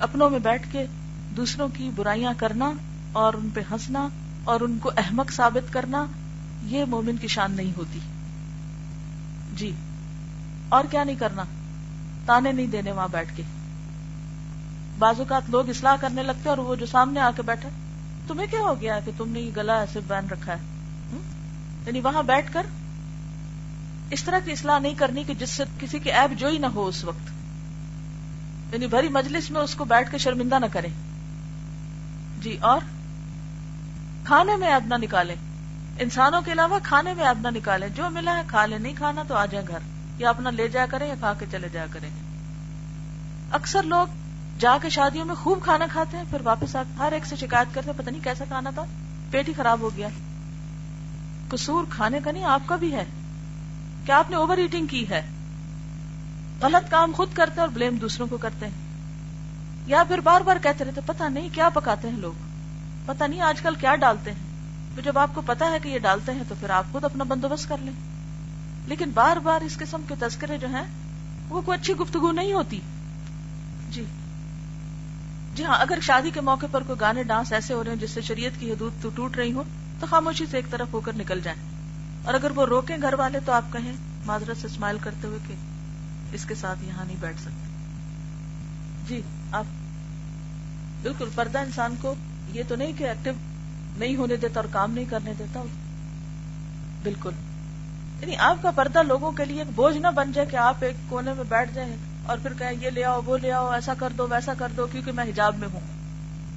اپنوں 0.00 0.30
میں 0.30 0.38
بیٹھ 0.38 0.72
کے 0.72 0.86
دوسروں 1.36 1.68
کی 1.74 1.90
برائیاں 1.94 2.32
کرنا 2.36 2.72
اور 3.12 3.34
ان 3.34 3.48
پہ 3.54 3.60
ہنسنا 3.60 4.08
اور 4.44 4.60
ان 4.60 4.78
کو 4.78 4.90
احمق 4.96 5.32
ثابت 5.32 5.72
کرنا، 5.72 6.06
یہ 6.64 6.84
مومن 6.84 7.16
کی 7.16 7.28
شان 7.28 7.52
نہیں 7.52 7.72
ہوتی۔ 7.76 7.98
جی 9.56 9.72
اور 10.68 10.84
کیا 10.90 11.04
نہیں 11.04 11.16
کرنا؟ 11.16 11.42
تانے 12.26 12.52
نہیں 12.52 12.66
دینے 12.66 12.92
وہاں 12.92 13.08
بیٹھ 13.08 13.36
کے۔ 13.36 13.42
بعض 14.98 15.18
اوقات 15.18 15.50
لوگ 15.50 15.68
اصلاح 15.68 15.96
کرنے 16.00 16.22
لگتے 16.22 16.48
اور 16.48 16.58
وہ 16.58 16.74
جو 16.74 16.86
سامنے 16.86 17.20
آ 17.20 17.30
کے 17.36 17.42
بیٹھے 17.42 17.68
تمہیں 18.26 18.46
کیا 18.50 18.60
ہو 18.60 18.80
گیا 18.80 19.00
کہ 19.04 19.12
تم 19.16 19.28
نے 19.28 19.40
یہ 19.40 19.50
گلا 19.56 19.78
ایسے 19.80 20.00
بین 20.08 20.26
رکھا 20.28 20.52
ہے؟ 20.52 20.58
یعنی 21.86 22.00
وہاں 22.00 22.22
بیٹھ 22.22 22.52
کر 22.52 22.66
اس 24.10 24.24
طرح 24.24 24.38
کی 24.38 24.52
اصلاح 24.52 24.78
نہیں 24.78 24.94
کرنی 24.94 25.24
کہ 25.24 25.34
جس 25.34 25.50
سے 25.50 25.64
کسی 25.80 25.98
کی 25.98 26.12
ایب 26.12 26.38
جو 26.38 26.48
ہی 26.48 26.58
نہ 26.58 26.66
ہو 26.66 26.86
اس 26.86 27.04
وقت۔ 27.04 27.30
یعنی 28.74 28.86
بھری 28.86 29.08
مجلس 29.08 29.50
میں 29.50 29.60
اس 29.60 29.74
کو 29.74 29.84
بیٹھ 29.84 30.10
کے 30.10 30.18
شرمندہ 30.18 30.58
نہ 30.58 30.66
کریں۔ 30.72 30.90
جی 32.40 32.56
اور؟ 32.60 32.80
کھانے 34.24 34.56
میں 34.56 34.68
ایب 34.68 34.86
نہ 34.86 34.94
نکالیں۔ 34.94 35.36
انسانوں 35.98 36.42
کے 36.44 36.52
علاوہ 36.52 36.78
کھانے 36.82 37.14
میں 37.14 37.24
ایب 37.24 37.48
نہ 37.48 37.58
نکالیں۔ 37.58 37.88
جو 37.88 38.10
ملا 38.10 38.36
ہے 38.36 38.42
کھا 38.46 38.66
لیں 38.66 38.78
نہیں 38.78 38.94
کھانا 38.94 39.22
تو 39.28 39.34
آ 39.34 39.46
جائیں 39.46 39.66
گھر۔ 39.66 39.78
یا 40.18 40.28
اپنا 40.28 40.50
لے 40.50 40.68
جایا 40.68 40.86
کریں 40.86 41.08
یا 41.08 41.14
کھا 41.18 41.34
کے 41.38 41.46
چلے 41.50 41.68
جایا 41.72 41.86
کریں 41.90 42.10
اکثر 43.50 43.82
لوگ 43.82 44.06
جا 44.58 44.78
کے 44.82 44.88
شادیوں 44.88 45.24
میں 45.24 45.34
خوب 45.34 45.62
کھانا 45.62 45.86
کھاتے 45.92 46.16
ہیں، 46.16 46.24
پھر 46.30 46.40
واپس 46.44 46.76
آ 46.76 46.82
ہر 46.98 47.12
ایک 47.12 47.26
سے 47.26 47.36
شکایت 47.36 47.74
کرتے 47.74 47.90
پتہ 47.96 48.10
نہیں 48.10 48.24
کیسا 48.24 48.44
کھانا 48.44 48.70
تھا۔ 48.70 48.84
پیٹ 49.30 49.48
ہی 49.48 49.52
خراب 49.52 49.80
ہو 49.80 49.90
گیا۔ 49.96 50.08
قصور 51.48 51.84
کھانے 51.90 52.20
کا 52.24 52.30
نہیں، 52.32 52.44
آپ 52.44 52.60
کا 52.66 52.76
بھی 52.76 52.94
ہے۔ 52.94 53.04
کیا 54.06 54.18
آپ 54.18 54.30
نے 54.30 54.36
اوور 54.36 54.56
ایٹنگ 54.56 54.86
کی 54.86 55.08
ہے؟ 55.10 55.22
غلط 56.62 56.90
کام 56.90 57.12
خود 57.12 57.28
کرتے 57.34 57.60
اور 57.60 57.68
بلیم 57.68 57.96
دوسروں 57.96 58.26
کو 58.26 58.36
کرتے 58.36 58.66
ہیں۔ 58.66 58.72
یا 59.86 60.04
پھر 60.08 60.18
بار 60.18 60.40
بار 60.40 60.56
کہتے 60.62 60.84
رہتے 60.84 61.00
پتا 61.06 61.28
نہیں 61.28 61.48
کیا 61.52 61.68
پکاتے 61.68 62.08
ہیں 62.08 62.18
لوگ۔ 62.18 62.32
پتا 63.06 63.26
نہیں 63.26 63.40
آج 63.40 63.60
کل 63.60 63.74
کیا 63.74 63.94
ڈالتے 63.94 64.32
ہیں۔ 64.32 64.38
تو 64.94 65.02
جب 65.02 65.18
آپ 65.18 65.30
کو 65.34 65.42
پتا 65.46 65.70
ہے 65.70 65.78
کہ 65.82 65.88
یہ 65.88 65.98
ڈالتے 65.98 66.32
ہیں 66.32 66.42
تو 66.48 66.54
پھر 66.60 66.70
آپ 66.70 66.84
خود 66.92 67.04
اپنا 67.04 67.24
بندوبست 67.24 67.68
کر 67.68 67.76
لیں۔ 67.80 68.11
لیکن 68.86 69.10
بار 69.14 69.36
بار 69.36 69.60
اس 69.60 69.76
قسم 69.78 70.02
کے 70.08 70.14
تذکرے 70.18 70.58
جو 70.58 70.68
ہیں، 70.68 70.84
وہ 71.48 71.60
کوئی 71.60 71.78
اچھی 71.80 71.94
گفتگو 71.94 72.32
نہیں 72.32 72.52
ہوتی۔ 72.52 72.80
جی۔ 73.90 74.04
جی 75.54 75.64
ہاں 75.64 75.76
اگر 75.78 75.98
شادی 76.02 76.30
کے 76.34 76.40
موقع 76.40 76.66
پر 76.70 76.82
کوئی 76.82 77.00
گانے 77.00 77.22
ڈانس 77.22 77.52
ایسے 77.52 77.74
ہو 77.74 77.84
رہے 77.84 77.90
ہیں 77.90 77.98
جس 77.98 78.10
سے 78.10 78.20
شریعت 78.20 78.60
کی 78.60 78.72
حدود 78.72 78.92
تو 79.02 79.08
ٹوٹ 79.14 79.36
رہی 79.36 79.52
ہو 79.52 79.62
تو 80.00 80.06
خاموشی 80.10 80.46
سے 80.50 80.56
ایک 80.56 80.70
طرف 80.70 80.88
ہو 80.92 81.00
کر 81.00 81.12
نکل 81.16 81.40
جائیں۔ 81.40 81.62
اور 82.22 82.34
اگر 82.34 82.50
وہ 82.50 82.66
روکیں 82.66 82.96
گھر 83.02 83.14
والے 83.14 83.38
تو 83.44 83.52
آپ 83.52 83.72
کہیں 83.72 83.92
معذرت 84.26 84.56
سے 84.56 84.66
اسمائل 84.66 84.98
کرتے 85.00 85.26
ہوئے 85.26 85.38
کہ 85.48 85.54
اس 86.32 86.44
کے 86.44 86.54
ساتھ 86.54 86.84
یہاں 86.84 87.04
نہیں 87.04 87.16
بیٹھ 87.20 87.40
سکتے۔ 87.40 87.68
جی 89.08 89.22
آپ 89.52 89.64
بالکل 91.02 91.28
پردہ 91.34 91.58
انسان 91.58 91.94
کو 92.00 92.14
یہ 92.52 92.62
تو 92.68 92.76
نہیں 92.76 92.92
کہ 92.96 93.04
ایکٹیو 93.04 93.32
نہیں 93.96 94.16
ہونے 94.16 94.36
دیتا 94.36 94.60
اور 94.60 94.68
کام 94.72 94.90
نہیں 94.90 95.04
کرنے 95.04 95.32
دیتا۔ 95.38 95.62
بالکل۔ 97.02 97.30
یعنی 98.22 98.36
آپ 98.36 98.62
کا 98.62 98.70
پردہ 98.70 99.02
لوگوں 99.02 99.32
کے 99.32 99.44
لیے 99.44 99.58
ایک 99.58 99.68
بوجھ 99.74 99.96
نہ 99.96 100.08
بن 100.08 100.32
جائے 100.32 100.46
کہ 100.46 100.56
آپ 100.56 100.74
ایک 100.80 100.96
کونے 101.08 101.32
میں 101.32 101.44
بیٹھ 101.48 101.74
جائیں 101.74 101.96
اور 102.26 102.38
پھر 102.42 102.52
کہیں 102.58 102.72
یہ 102.80 102.90
لے 102.90 103.04
آؤ، 103.04 103.20
وہ 103.26 103.38
لے 103.38 103.52
آؤ، 103.52 103.70
ایسا 103.70 103.94
کر 103.98 104.08
دو، 104.18 104.26
ویسا 104.30 104.52
کر 104.58 104.68
دو، 104.76 104.86
کیونکہ 104.86 105.12
میں 105.12 105.24
حجاب 105.24 105.58
میں 105.58 105.68
ہوں۔ 105.72 105.80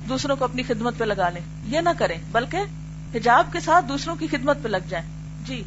دوسروں 0.09 0.35
کو 0.35 0.45
اپنی 0.45 0.63
خدمت 0.63 0.97
پہ 0.97 1.03
لگا 1.03 1.29
لیں۔ 1.29 1.41
یہ 1.65 1.79
نہ 1.79 1.89
کریں، 1.97 2.19
بلکہ 2.31 2.57
حجاب 3.15 3.45
کے 3.51 3.59
ساتھ 3.59 3.85
دوسروں 3.85 4.15
کی 4.15 4.27
خدمت 4.27 4.57
پہ 4.63 4.67
لگ 4.67 4.77
جائیں۔ 4.89 5.05
جی۔ 5.45 5.63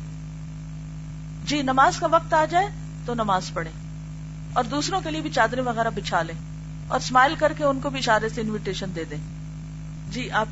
جی 1.45 1.63
نماز 1.63 1.99
کا 1.99 2.07
وقت 2.11 2.35
آ 2.35 2.45
جائے 2.45 2.67
تو 3.07 3.15
نماز 3.15 3.51
پڑھیں۔ 3.53 3.73
اور 4.53 4.65
دوسروں 4.65 5.01
کے 5.01 5.11
لیے 5.11 5.21
بھی 5.21 5.31
چادریں 5.31 5.63
وغیرہ 5.63 5.91
بچھا 5.95 6.23
لیں۔ 6.23 6.35
اور 6.89 7.01
اسمائل 7.01 7.35
کر 7.39 7.53
کے 7.53 7.65
ان 7.65 7.81
کو 7.81 7.91
بھی 7.91 7.99
اشارے 7.99 8.29
سے 8.29 8.41
انویٹیشن 8.41 8.91
دے 8.95 9.05
دیں۔ 9.05 9.19
جی 10.09 10.31
آپ۔ 10.31 10.47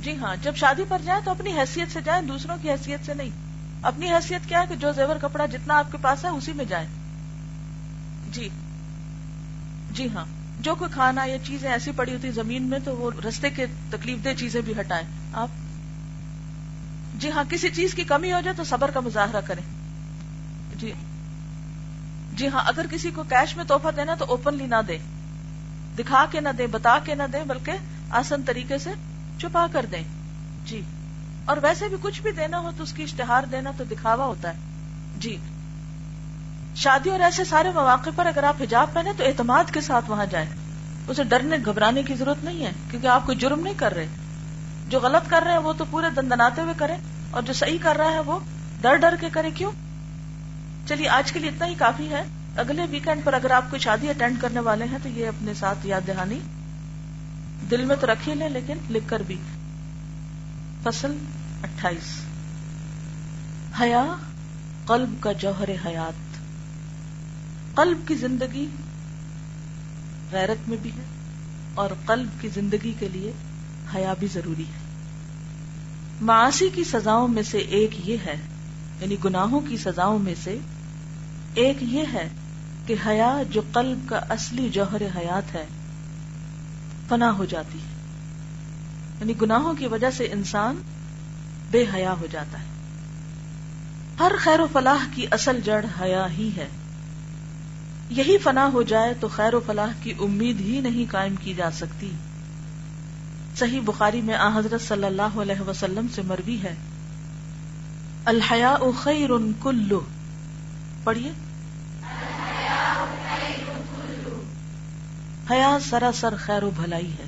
جی 0.00 0.16
ہاں 0.16 0.36
جب 0.42 0.56
شادی 0.56 0.84
پر 0.88 1.02
جائیں 1.04 1.20
تو 1.24 1.30
اپنی 1.30 1.52
حیثیت 1.52 1.92
سے 1.92 2.00
جائیں، 2.04 2.22
دوسروں 2.22 2.56
کی 2.62 2.70
حیثیت 2.70 3.00
سے 3.06 3.14
نہیں۔ 3.14 3.49
اپنی 3.82 4.10
حیثیت 4.10 4.48
کیا 4.48 4.60
ہے 4.60 4.66
کہ 4.68 4.74
جو 4.74 4.92
زیور 4.92 5.16
کپڑا 5.20 5.46
جتنا 5.46 5.78
آپ 5.78 5.92
کے 5.92 5.98
پاس 6.00 6.24
ہے 6.24 6.30
اسی 6.30 6.52
میں 6.52 6.64
جائیں؟ 6.64 6.86
جی. 8.32 8.48
جی 9.90 10.08
ہاں. 10.14 10.24
جو 10.60 10.74
کوئی 10.74 10.90
کھانا 10.94 11.24
یا 11.24 11.36
چیزیں 11.46 11.70
ایسی 11.70 11.92
پڑی 11.96 12.12
ہوتی 12.12 12.30
زمین 12.30 12.62
میں 12.62 12.78
تو 12.84 12.96
وہ 12.96 13.10
رستے 13.28 13.50
کے 13.50 13.66
تکلیف 13.90 14.24
دہ 14.24 14.28
چیزیں 14.38 14.60
بھی 14.60 14.72
ہٹائیں. 14.80 15.06
آپ؟ 15.32 15.48
جی 17.14 17.30
ہاں 17.30 17.44
کسی 17.48 17.70
چیز 17.70 17.94
کی 17.94 18.04
کمی 18.04 18.32
ہو 18.32 18.40
جائے 18.44 18.56
تو 18.56 18.64
صبر 18.64 18.90
کا 18.90 19.00
مظاہرہ 19.00 19.40
کریں. 19.46 19.62
جی. 20.76 20.92
جی 22.32 22.48
ہاں 22.48 22.60
اگر 22.66 22.86
کسی 22.90 23.10
کو 23.10 23.22
کیش 23.22 23.56
میں 23.56 23.64
توحفہ 23.64 23.88
دینا 23.96 24.14
تو 24.14 24.24
اوپنلی 24.24 24.66
نہ 24.66 24.82
دے 24.88 24.98
دکھا 25.98 26.26
کے 26.30 26.40
نہ 26.40 26.48
دے 26.58 26.66
بتا 26.66 26.98
کے 27.04 27.14
نہ 27.14 27.22
دے 27.32 27.38
بلکہ 27.48 27.72
آسن 28.10 28.42
طریقے 28.46 28.78
سے 28.78 28.90
چھپا 29.40 29.66
کر 29.72 29.86
دیں. 29.90 30.02
جی. 30.64 30.82
اور 31.50 31.56
ویسے 31.62 31.88
بھی 31.88 31.96
کچھ 32.00 32.22
بھی 32.22 32.30
دینا 32.32 32.58
ہو 32.58 32.70
تو 32.76 32.82
اس 32.82 32.92
کی 32.92 33.02
اشتہار 33.02 33.42
دینا 33.44 33.70
تو 33.76 33.84
دکھاوا 33.84 34.24
ہوتا 34.24 34.48
ہے۔ 34.48 34.58
جی۔ 35.16 35.36
شادی 36.76 37.10
اور 37.10 37.20
ایسے 37.20 37.44
سارے 37.44 37.70
مواقع 37.74 38.10
پر 38.16 38.26
اگر 38.26 38.42
آپ 38.42 38.62
حجاب 38.62 38.86
پہنے 38.92 39.10
تو 39.16 39.24
اعتماد 39.24 39.64
کے 39.72 39.80
ساتھ 39.80 40.10
وہاں 40.10 40.26
جائیں۔ 40.26 40.50
اسے 41.08 41.24
ڈرنے، 41.24 41.56
گھبرانے 41.64 42.02
کی 42.02 42.14
ضرورت 42.14 42.44
نہیں 42.44 42.66
ہے، 42.66 42.70
کیونکہ 42.90 43.06
آپ 43.06 43.26
کوئی 43.26 43.38
جرم 43.38 43.60
نہیں 43.60 43.74
کر 43.76 43.94
رہے۔ 43.94 44.06
جو 44.88 45.00
غلط 45.00 45.30
کر 45.30 45.42
رہے 45.42 45.52
ہیں 45.52 45.58
وہ 45.58 45.72
تو 45.72 45.84
پورے 45.90 46.10
دندناتے 46.10 46.60
ہوئے 46.60 46.74
کریں، 46.76 46.96
اور 47.30 47.42
جو 47.42 47.52
صحیح 47.52 47.78
کر 47.82 47.96
رہا 47.96 48.12
ہے 48.12 48.20
وہ 48.20 48.38
ڈر 48.80 48.96
ڈر 48.96 49.14
کے 49.20 49.28
کرے 49.32 49.50
کیوں؟ 49.50 49.72
چلیے، 50.86 51.08
آج 51.08 51.32
کے 51.32 51.38
لیے 51.38 51.50
اتنا 51.50 51.66
ہی 51.66 51.74
کافی 51.74 52.10
ہے۔ 52.10 52.22
اگلے 52.56 52.86
ویکینڈ 52.90 53.24
پر 53.24 53.34
اگر 53.34 53.50
آپ 53.50 53.70
کوئی 53.70 53.80
شادی 53.80 54.08
اٹینڈ 54.08 54.40
کرنے 54.40 54.60
والے 54.60 54.84
ہیں 54.84 54.98
تو 55.02 55.08
یہ 55.08 55.28
اپنے 55.28 55.54
ساتھ 55.54 55.86
یاد 55.86 56.00
دہانی۔ 56.06 56.38
دل 57.70 57.84
میں 57.84 57.96
تو 58.00 58.06
رکھ 58.06 58.28
ہی 58.28 58.34
لیں، 58.34 58.48
لیکن 58.48 58.78
لکھ 58.90 59.04
کر 59.06 59.22
بھی۔ 59.26 59.36
فصل 60.82 61.16
اٹھائیس۔ 61.62 62.20
حیا، 63.80 64.14
قلب 64.86 65.14
کا 65.20 65.32
جوہر 65.32 65.70
حیات۔ 65.86 66.30
قلب 67.76 68.08
کی 68.08 68.14
زندگی 68.14 68.66
غیرت 70.32 70.68
میں 70.68 70.76
بھی 70.82 70.90
ہے 70.90 71.02
اور 71.74 71.90
قلب 72.06 72.28
کی 72.40 72.48
زندگی 72.48 72.92
کے 72.98 73.08
لیے 73.08 73.32
حیا 73.94 74.14
بھی 74.18 74.26
ضروری 74.32 74.62
ہے۔ 74.62 74.80
معاشی 76.20 76.68
کی 76.74 76.84
سزاؤں 76.84 77.28
میں 77.28 77.42
سے 77.42 77.58
ایک 77.58 78.08
یہ 78.08 78.16
ہے 78.26 78.36
یعنی 79.00 79.16
گناہوں 79.24 79.60
کی 79.60 79.76
سزاؤں 79.76 80.18
میں 80.18 80.34
سے 80.44 80.58
ایک 81.54 81.76
یہ 81.80 82.02
ہے 82.12 82.28
کہ 82.86 82.94
حیا 83.06 83.42
جو 83.50 83.60
قلب 83.72 83.98
کا 84.08 84.16
اصلی 84.16 84.68
جوہر 84.68 85.02
حیات 85.02 85.54
ہے، 85.54 85.64
فنا 87.08 87.32
ہو 87.32 87.44
جاتی 87.44 87.78
ہے۔ 87.78 87.94
یعنی 89.20 89.34
گناہوں 89.42 89.74
کی 89.74 89.86
وجہ 89.86 90.10
سے 90.10 90.24
انسان 90.24 90.82
بے 91.70 91.84
حیا 91.94 92.14
ہو 92.20 92.26
جاتا 92.30 92.58
ہے۔ 92.58 92.64
ہر 94.20 94.32
خیر 94.38 94.60
و 94.60 94.66
فلاح 94.72 95.06
کی 95.14 95.26
اصل 95.30 95.60
جڑ 95.64 95.84
حیا 96.00 96.26
ہی 96.30 96.50
ہے۔ 96.56 96.68
یہی 98.10 98.38
فنا 98.38 98.70
ہو 98.72 98.82
جائے 98.82 99.14
تو 99.20 99.28
خیر 99.28 99.54
و 99.54 99.60
فلاح 99.66 99.92
کی 100.02 100.12
امید 100.20 100.60
ہی 100.60 100.80
نہیں 100.80 101.12
قائم 101.12 101.36
کی 101.36 101.54
جا 101.54 101.70
سکتی۔ 101.70 102.10
صحیح 103.56 103.80
بخاری 103.84 104.20
میں 104.20 104.34
آ 104.34 104.58
حضرت 104.58 104.80
صلی 104.80 105.04
اللہ 105.04 105.22
علیہ 105.22 105.68
وسلم 105.68 106.06
سے 106.14 106.22
مروی 106.22 106.58
ہے۔ 106.62 106.74
الحیا 108.24 108.76
خیر 109.02 109.30
کلو۔ 109.62 110.00
پڑھیے۔ 111.04 111.32
حیا 115.50 115.78
سراسر 115.90 116.34
خیر 116.38 116.62
و 116.62 116.70
بھلائی 116.76 117.12
ہے۔ 117.12 117.24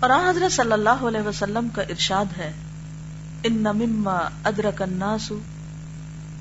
اور 0.00 0.10
آ 0.10 0.30
حضرت 0.30 0.52
صلی 0.52 0.72
اللہ 0.72 0.90
علیہ 0.90 1.20
وسلم 1.20 1.68
کا 1.68 1.82
ارشاد 1.82 2.38
ہے۔ 2.38 2.52
ان 3.44 3.62
مما 3.62 4.28
ادرک 4.44 4.82
الناس 4.82 5.32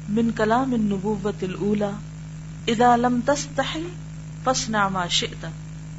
من 0.10 0.30
کلام 0.36 0.74
النبوت 0.74 1.44
الاولى 1.44 1.92
اذا 2.68 2.96
لم 2.96 3.20
تستحی 3.26 3.84
فاصنع 4.44 4.88
ما 4.88 5.08
شئت. 5.08 5.46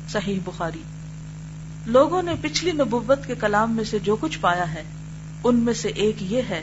صحیح 0.08 0.38
بخاری. 0.44 0.82
لوگوں 1.86 2.22
نے 2.22 2.32
پچھلی 2.40 2.72
نبوت 2.72 3.26
کے 3.26 3.34
کلام 3.34 3.72
میں 3.72 3.84
سے 3.84 3.98
جو 3.98 4.16
کچھ 4.16 4.38
پایا 4.38 4.74
ہے، 4.74 4.82
ان 5.44 5.56
میں 5.56 5.74
سے 5.74 5.88
ایک 5.88 6.22
یہ 6.22 6.42
ہے 6.48 6.62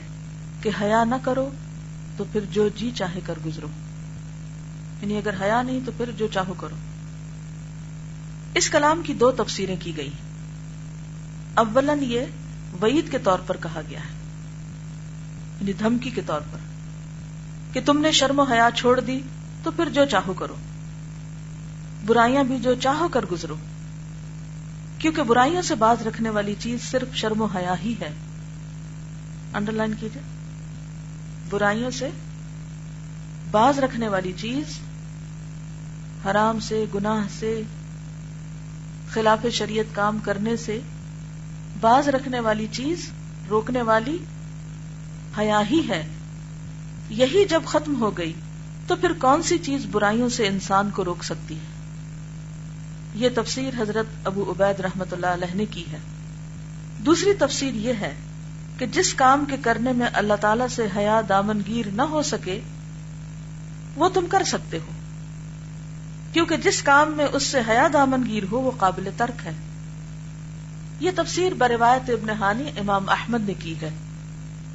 کہ 0.62 0.70
حیا 0.82 1.04
نہ 1.04 1.16
کرو 1.22 1.50
تو 2.18 2.24
پھر 2.32 2.42
جو 2.52 2.70
جی 2.76 2.92
چاہے 2.96 3.20
کر 3.26 3.34
گزرو. 3.46 3.68
یعنی 5.02 5.18
اگر 5.18 5.34
حیا 5.42 5.62
نہیں 5.62 5.80
تو 5.86 5.92
پھر 5.98 6.12
جو 6.18 6.28
چاہو 6.28 6.54
کرو. 6.54 6.76
اس 8.54 8.70
کلام 8.70 9.02
کی 9.02 9.14
دو 9.14 9.32
تفسیریں 9.32 9.76
کی 9.80 9.98
گئی 9.98 10.10
اولن 11.54 12.04
یہ 12.04 12.22
وعید 12.82 13.12
کے 13.12 13.18
طور 13.20 13.40
پر 13.48 13.58
کہا 13.58 13.82
گیا 13.90 14.00
ہے۔ 14.00 14.25
یعنی 15.62 15.74
دھمکی 15.74 16.10
کے 16.10 16.22
طور 16.26 16.42
پر، 16.52 16.58
کہ 17.74 17.82
تم 17.86 17.98
نے 17.98 18.12
شرم 18.12 18.40
و 18.40 18.44
حیا 18.44 18.70
چھوڑ 18.76 19.00
دی 19.00 19.22
تو 19.64 19.72
پھر 19.72 19.90
جو 19.90 20.06
چاہو 20.06 20.34
کرو۔ 20.34 20.56
برائیاں 22.06 22.44
بھی 22.44 22.60
جو 22.60 22.76
چاہو 22.76 23.08
کر 23.08 23.26
گزرو۔ 23.32 23.56
کیونکہ 25.00 25.24
برائیوں 25.24 25.62
سے 25.62 25.76
باز 25.76 26.08
رکھنے 26.08 26.30
والی 26.30 26.56
چیز 26.60 26.82
صرف 26.82 27.16
شرم 27.16 27.42
و 27.42 27.46
حیا 27.46 27.74
ہی 27.84 27.96
ہے۔ 28.02 28.14
انڈر 29.54 29.72
لائن 29.72 29.94
کیجیے۔ 29.94 30.22
برائیوں 31.50 31.92
سے 31.92 32.10
باز 33.52 33.80
رکھنے 33.80 34.08
والی 34.08 34.34
چیز 34.38 34.80
حرام 36.26 36.60
سے، 36.60 36.86
گناہ 36.96 37.28
سے، 37.40 37.62
خلاف 39.10 39.46
شریعت 39.52 39.96
کام 39.96 40.20
کرنے 40.20 40.58
سے 40.58 40.80
باز 41.82 42.10
رکھنے 42.10 42.40
والی 42.40 42.68
چیز، 42.72 43.10
روکنے 43.50 43.82
والی 43.82 44.18
حیا 45.38 45.62
ہی 45.72 45.82
ہے۔ 45.90 46.08
یہی 47.10 47.46
جب 47.46 47.62
ختم 47.66 48.02
ہو 48.02 48.18
گئی، 48.18 48.34
تو 48.88 48.96
پھر 48.96 49.12
کون 49.14 49.44
سی 49.44 49.58
چیز 49.58 49.86
برائیوں 49.92 50.30
سے 50.30 50.48
انسان 50.48 50.90
کو 50.90 51.06
روک 51.06 51.24
سکتی 51.24 51.56
ہے؟ 51.56 51.76
یہ 53.16 53.30
تفسیر 53.36 53.82
حضرت 53.82 54.06
ابو 54.24 54.52
عبید 54.52 54.80
رحمت 54.80 55.14
اللہ 55.14 55.26
علیہ 55.26 55.56
نے 55.56 55.66
کی 55.66 55.84
ہے۔ 55.92 55.98
دوسری 56.98 57.34
تفسیر 57.34 57.74
یہ 57.74 57.94
ہے 58.02 58.14
کہ 58.78 58.86
جس 58.86 59.14
کام 59.14 59.46
کے 59.46 59.58
کرنے 59.62 59.92
میں 59.92 60.08
اللہ 60.14 60.34
تعالی 60.42 60.64
سے 60.70 60.88
حیا 60.96 61.22
دامنگیر 61.30 61.86
نہ 61.94 62.02
ہو 62.02 62.22
سکے، 62.22 62.62
وہ 63.96 64.10
تم 64.10 64.26
کر 64.30 64.44
سکتے 64.44 64.78
ہو۔ 64.78 64.92
کیونکہ 66.34 66.58
جس 66.58 66.84
کام 66.84 67.12
میں 67.12 67.26
اس 67.34 67.44
سے 67.44 67.60
حیا 67.70 67.88
دامنگیر 67.94 68.44
ہو، 68.52 68.60
وہ 68.60 68.72
قابل 68.78 69.10
ترک 69.18 69.48
ہے۔ 69.48 69.52
یہ 71.00 71.12
تفسیر 71.16 71.54
بروایت 71.54 72.10
ابن 72.10 72.30
ہانی 72.30 72.64
امام 72.80 73.10
احمد 73.10 73.48
نے 73.48 73.54
کی 73.54 73.76
ہے۔ 73.82 73.90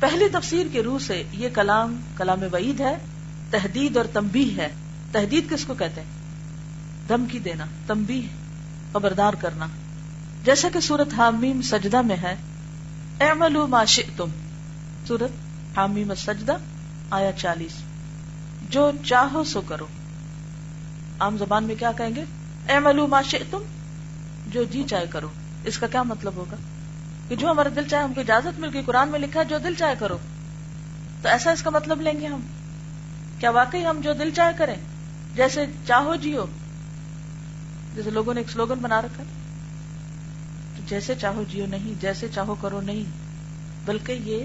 پہلی 0.01 0.29
تفسیر 0.29 0.67
کے 0.73 0.83
روح 0.83 0.99
سے 0.99 1.23
یہ 1.33 1.49
کلام 1.55 2.01
کلام 2.17 2.41
وعید 2.53 2.81
ہے 2.81 2.99
تحدید 3.51 3.97
اور 3.97 4.05
تمبی 4.05 4.57
ہے۔ 4.57 4.69
تحدید 5.13 5.51
کس 5.51 5.65
کو 5.65 5.75
کہتے 5.75 6.01
ہیں؟ 6.01 6.09
دھمکی 7.09 7.39
دینا 7.39 7.65
تمبی 7.87 8.27
خبردار 8.93 9.35
کرنا۔ 9.35 9.67
جیسا 10.45 10.69
کہ 10.73 10.81
سورت 10.81 11.15
حامیم 11.15 11.63
سجدہ 11.63 12.03
میں 12.03 12.17
ہے، 12.17 12.37
اعملوا 13.21 13.67
ما 13.67 13.85
شئتم۔ 13.85 14.29
سورت 15.09 15.31
حامیم 15.79 16.15
سجدہ 16.15 16.57
آیا 17.11 17.33
چالیس۔ 17.33 17.73
جو 18.71 18.91
چاہو 19.05 19.45
سو 19.45 19.61
کرو۔ 19.61 19.87
عام 21.21 21.39
زبان 21.39 21.65
میں 21.65 21.75
کیا 21.79 21.93
کہیں 21.93 22.15
گے؟ 22.15 22.25
اعملوا 22.69 23.07
ما 23.07 23.23
شئتم۔ 23.23 23.63
جو 24.47 24.65
جی 24.65 24.85
چاہے 24.91 25.07
کرو۔ 25.11 25.29
اس 25.65 25.79
کا 25.79 25.87
کیا 25.87 26.03
مطلب 26.03 26.33
ہوگا؟ 26.35 26.57
کہ 27.31 27.37
جو 27.37 27.51
ہمارا 27.51 27.69
دل 27.77 27.89
چاہے 27.89 28.03
ہم 28.03 28.15
کو 28.15 28.21
اجازت 28.21 28.61
مل 28.61 28.69
گئی، 28.73 28.83
قرآن 28.87 29.09
میں 29.09 29.19
لکھا 29.19 29.43
جو 29.43 29.59
دل 29.59 29.75
چاہے 29.75 29.95
کرو۔ 29.99 30.19
تو 31.23 31.29
ایسا 31.29 31.51
اس 31.51 31.63
کا 31.63 31.71
مطلب 31.71 32.01
لیں 32.01 32.21
گے 32.21 32.27
ہم۔ 32.27 32.41
کیا 33.39 33.51
واقعی 33.51 33.87
ہم 33.87 34.01
جو 34.01 34.13
دل 34.13 34.31
چاہے 34.37 34.53
کریں؟ 34.59 34.75
جیسے 35.37 35.67
چاہو 35.87 36.15
جیو۔ 36.15 36.45
جیسے 37.95 38.11
لوگوں 38.11 38.35
نے 38.35 38.41
ایک 38.41 38.51
سلوگن 38.51 38.79
بنا 38.79 39.03
رکھا۔ 39.03 39.23
جیسے 40.87 41.15
چاہو 41.21 41.43
جیو 41.49 41.67
نہیں، 41.67 42.01
جیسے 42.01 42.29
چاہو 42.35 42.55
کرو 42.61 42.81
نہیں۔ 42.81 43.05
بلکہ 43.85 44.13
یہ 44.13 44.45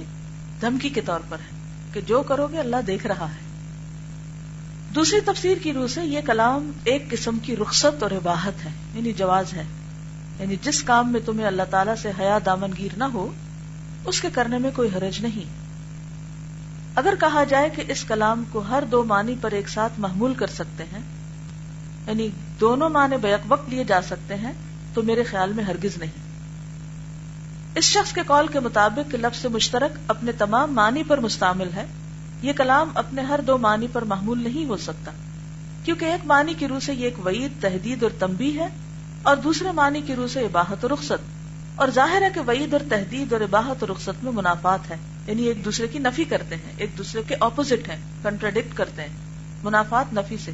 دھمکی 0.62 0.90
کے 0.90 1.02
طور 1.02 1.20
پر 1.30 1.40
ہے 1.40 1.60
کہ 1.94 2.02
جو 2.02 2.24
کرو 2.24 2.48
گے 2.48 2.60
اللہ 2.60 2.76
دیکھ 2.88 3.08
رہا 3.08 3.26
ہے۔ 3.26 3.70
دوسری 4.96 5.20
تفسیر 5.20 5.58
کی 5.64 5.74
روح 5.74 5.88
سے 5.88 6.02
یہ 6.02 6.22
کلام 6.22 6.72
ایک 6.84 7.10
قسم 7.12 7.38
کی 7.40 7.56
رخصت 7.56 8.04
اور 8.04 8.12
عباہت 8.12 8.66
ہے 8.66 8.70
یعنی 8.94 9.14
جواز 9.14 9.54
ہے۔ 9.54 9.64
یعنی 10.40 10.56
جس 10.62 10.84
کام 10.84 11.12
میں 11.12 11.20
تمہیں 11.26 11.48
اللہ 11.48 11.64
تعالیٰ 11.70 11.96
سے 11.96 12.12
حیا 12.20 12.40
دامن 12.46 12.72
گیر 12.78 12.98
نہ 12.98 13.04
ہو، 13.04 13.32
اس 14.06 14.22
کے 14.22 14.28
کرنے 14.34 14.58
میں 14.58 14.72
کوئی 14.76 14.90
حرج 14.96 15.22
نہیں۔ 15.22 15.50
اگر 16.96 17.14
کہا 17.20 17.44
جائے 17.44 17.70
کہ 17.70 17.84
اس 17.88 18.04
کلام 18.04 18.44
کو 18.52 18.60
ہر 18.60 18.84
دو 18.92 19.04
معنی 19.04 19.36
پر 19.42 19.52
ایک 19.52 19.70
ساتھ 19.70 20.00
محمول 20.00 20.34
کر 20.34 20.48
سکتے 20.48 20.84
ہیں 20.84 21.00
یعنی 22.08 22.28
دونوں 22.60 22.90
معنی 22.90 23.18
بیک 23.18 23.40
وقت 23.48 23.70
لیے 23.70 23.84
جا 23.84 24.02
سکتے 24.02 24.36
ہیں، 24.36 24.52
تو 24.94 25.04
میرے 25.04 25.24
خیال 25.24 25.54
میں 25.54 25.64
ہرگز 25.64 25.98
نہیں۔ 25.98 26.24
اس 27.76 27.84
شخص 27.84 28.14
کے 28.14 28.22
قول 28.28 28.48
کے 28.48 28.60
مطابق 28.60 29.16
لفظ 29.16 29.46
مشترک 29.46 29.98
اپنے 30.08 30.32
تمام 30.32 30.76
معنی 30.76 31.04
پر 31.04 31.18
مستعمل 31.18 31.70
ہے۔ 31.76 31.86
یہ 32.42 32.54
کلام 32.54 32.90
اپنے 32.94 33.22
ہر 33.22 33.40
دو 33.48 33.58
معنی 33.58 33.88
پر 33.92 34.02
محمول 34.02 34.44
نہیں 34.44 34.66
ہو 34.66 34.78
سکتا، 34.78 35.12
کیونکہ 35.84 36.06
ایک 36.06 36.26
معنی 36.26 36.54
کی 36.54 36.68
روح 36.68 36.80
سے 36.80 36.94
یہ 36.94 37.06
ایک 37.06 37.26
وعید 37.26 37.52
تحدید 37.62 38.04
اور 38.04 38.12
تمبی 38.20 38.60
ہے۔ 38.60 38.68
اور 39.26 39.38
دوسرے 39.38 39.72
معنی 39.72 40.02
کی 40.02 40.16
روح 40.16 40.28
سے 40.28 40.46
عباہت 40.46 40.86
و 40.86 40.88
رخصت۔ 40.90 41.36
اور 41.76 41.88
ظاہر 41.90 42.22
ہے 42.22 42.28
کہ 42.36 42.42
وعید 42.42 42.74
اور 42.74 42.82
تحدید 42.90 43.34
اور 43.34 43.42
عباہت 43.42 43.84
و 43.84 43.86
رخصت 43.92 44.24
میں 44.24 44.32
منافعات 44.32 44.92
ہے 44.92 44.96
یعنی 45.28 45.44
ایک 45.44 45.66
دوسرے 45.66 45.88
کی 45.88 46.00
نفی 46.00 46.24
کرتے 46.24 46.56
ہیں، 46.56 46.74
ایک 46.78 46.98
دوسرے 46.98 47.22
کے 47.28 47.36
اپوزٹ 47.40 47.90
ہیں 47.90 47.98
کنٹراڈکٹ 48.24 48.78
کرتے 48.78 49.02
ہیں۔ 49.02 49.10
منافعات 49.64 50.14
نفی 50.14 50.38
سے۔ 50.38 50.52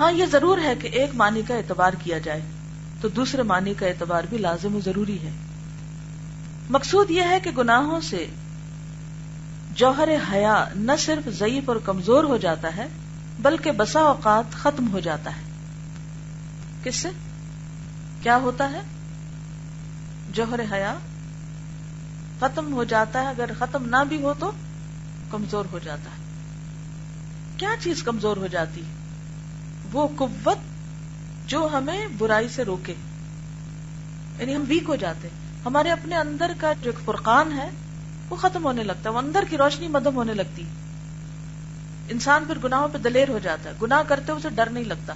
ہاں 0.00 0.12
یہ 0.12 0.26
ضرور 0.26 0.58
ہے 0.58 0.74
کہ 0.80 0.86
ایک 0.86 1.10
معنی 1.14 1.42
کا 1.48 1.54
اعتبار 1.54 1.92
کیا 1.92 2.18
جائے، 2.18 2.40
تو 3.00 3.08
دوسرے 3.08 3.42
معنی 3.42 3.74
کا 3.74 3.86
اعتبار 3.86 4.24
بھی 4.30 4.38
لازم 4.38 4.76
و 4.76 4.80
ضروری 4.80 5.18
ہے۔ 5.22 5.30
مقصود 6.70 7.10
یہ 7.10 7.22
ہے 7.22 7.40
کہ 7.40 7.50
گناہوں 7.50 8.00
سے 8.00 8.26
جوہر 9.74 10.08
حیا 10.32 10.64
نہ 10.76 10.92
صرف 10.98 11.28
ضعیف 11.28 11.68
اور 11.68 11.76
کمزور 11.76 12.24
ہو 12.24 12.36
جاتا 12.36 12.76
ہے، 12.76 12.86
بلکہ 13.38 13.70
بسا 13.70 14.00
اوقات 14.00 14.52
ختم 14.52 14.92
ہو 14.92 15.00
جاتا 15.00 15.36
ہے۔ 15.36 15.51
کس 16.84 16.96
سے؟ 16.96 17.08
کیا 18.22 18.36
ہوتا 18.36 18.72
ہے؟ 18.72 18.80
جوہر 20.32 20.60
حیا 20.72 20.94
ختم 22.40 22.72
ہو 22.72 22.84
جاتا 22.84 23.22
ہے، 23.22 23.28
اگر 23.28 23.50
ختم 23.58 23.88
نہ 23.88 24.04
بھی 24.08 24.22
ہو 24.22 24.34
تو 24.38 24.52
کمزور 25.30 25.64
ہو 25.72 25.78
جاتا 25.78 26.10
ہے۔ 26.10 26.22
کیا 27.56 27.68
چیز 27.80 28.02
کمزور 28.02 28.36
ہو 28.36 28.46
جاتی؟ 28.46 28.82
وہ 29.92 30.08
قوت 30.16 30.58
جو 31.46 31.68
ہمیں 31.72 32.06
برائی 32.18 32.48
سے 32.48 32.64
روکے۔ 32.64 32.94
یعنی 34.38 34.56
ہم 34.56 34.64
ویک 34.68 34.84
ہو 34.88 34.96
جاتے۔ 34.96 35.28
ہمارے 35.66 35.90
اپنے 35.90 36.16
اندر 36.16 36.52
کا 36.60 36.72
جو 36.82 36.92
فرقان 37.04 37.52
ہے، 37.52 37.70
وہ 38.30 38.36
ختم 38.36 38.64
ہونے 38.64 38.82
لگتا 38.82 39.10
ہے۔ 39.10 39.14
وہ 39.14 39.18
اندر 39.18 39.44
کی 39.50 39.56
روشنی 39.56 39.88
مدم 39.88 40.16
ہونے 40.16 40.34
لگتی۔ 40.34 40.62
انسان 42.08 42.44
پھر 42.46 42.58
گناہوں 42.64 42.88
پہ 42.92 42.98
دلیر 42.98 43.28
ہو 43.28 43.38
جاتا 43.38 43.70
ہے۔ 43.70 43.74
گناہ 43.82 44.02
کرتے 44.08 44.32
اسے 44.32 44.48
ڈر 44.48 44.70
نہیں 44.70 44.84
لگتا۔ 44.84 45.12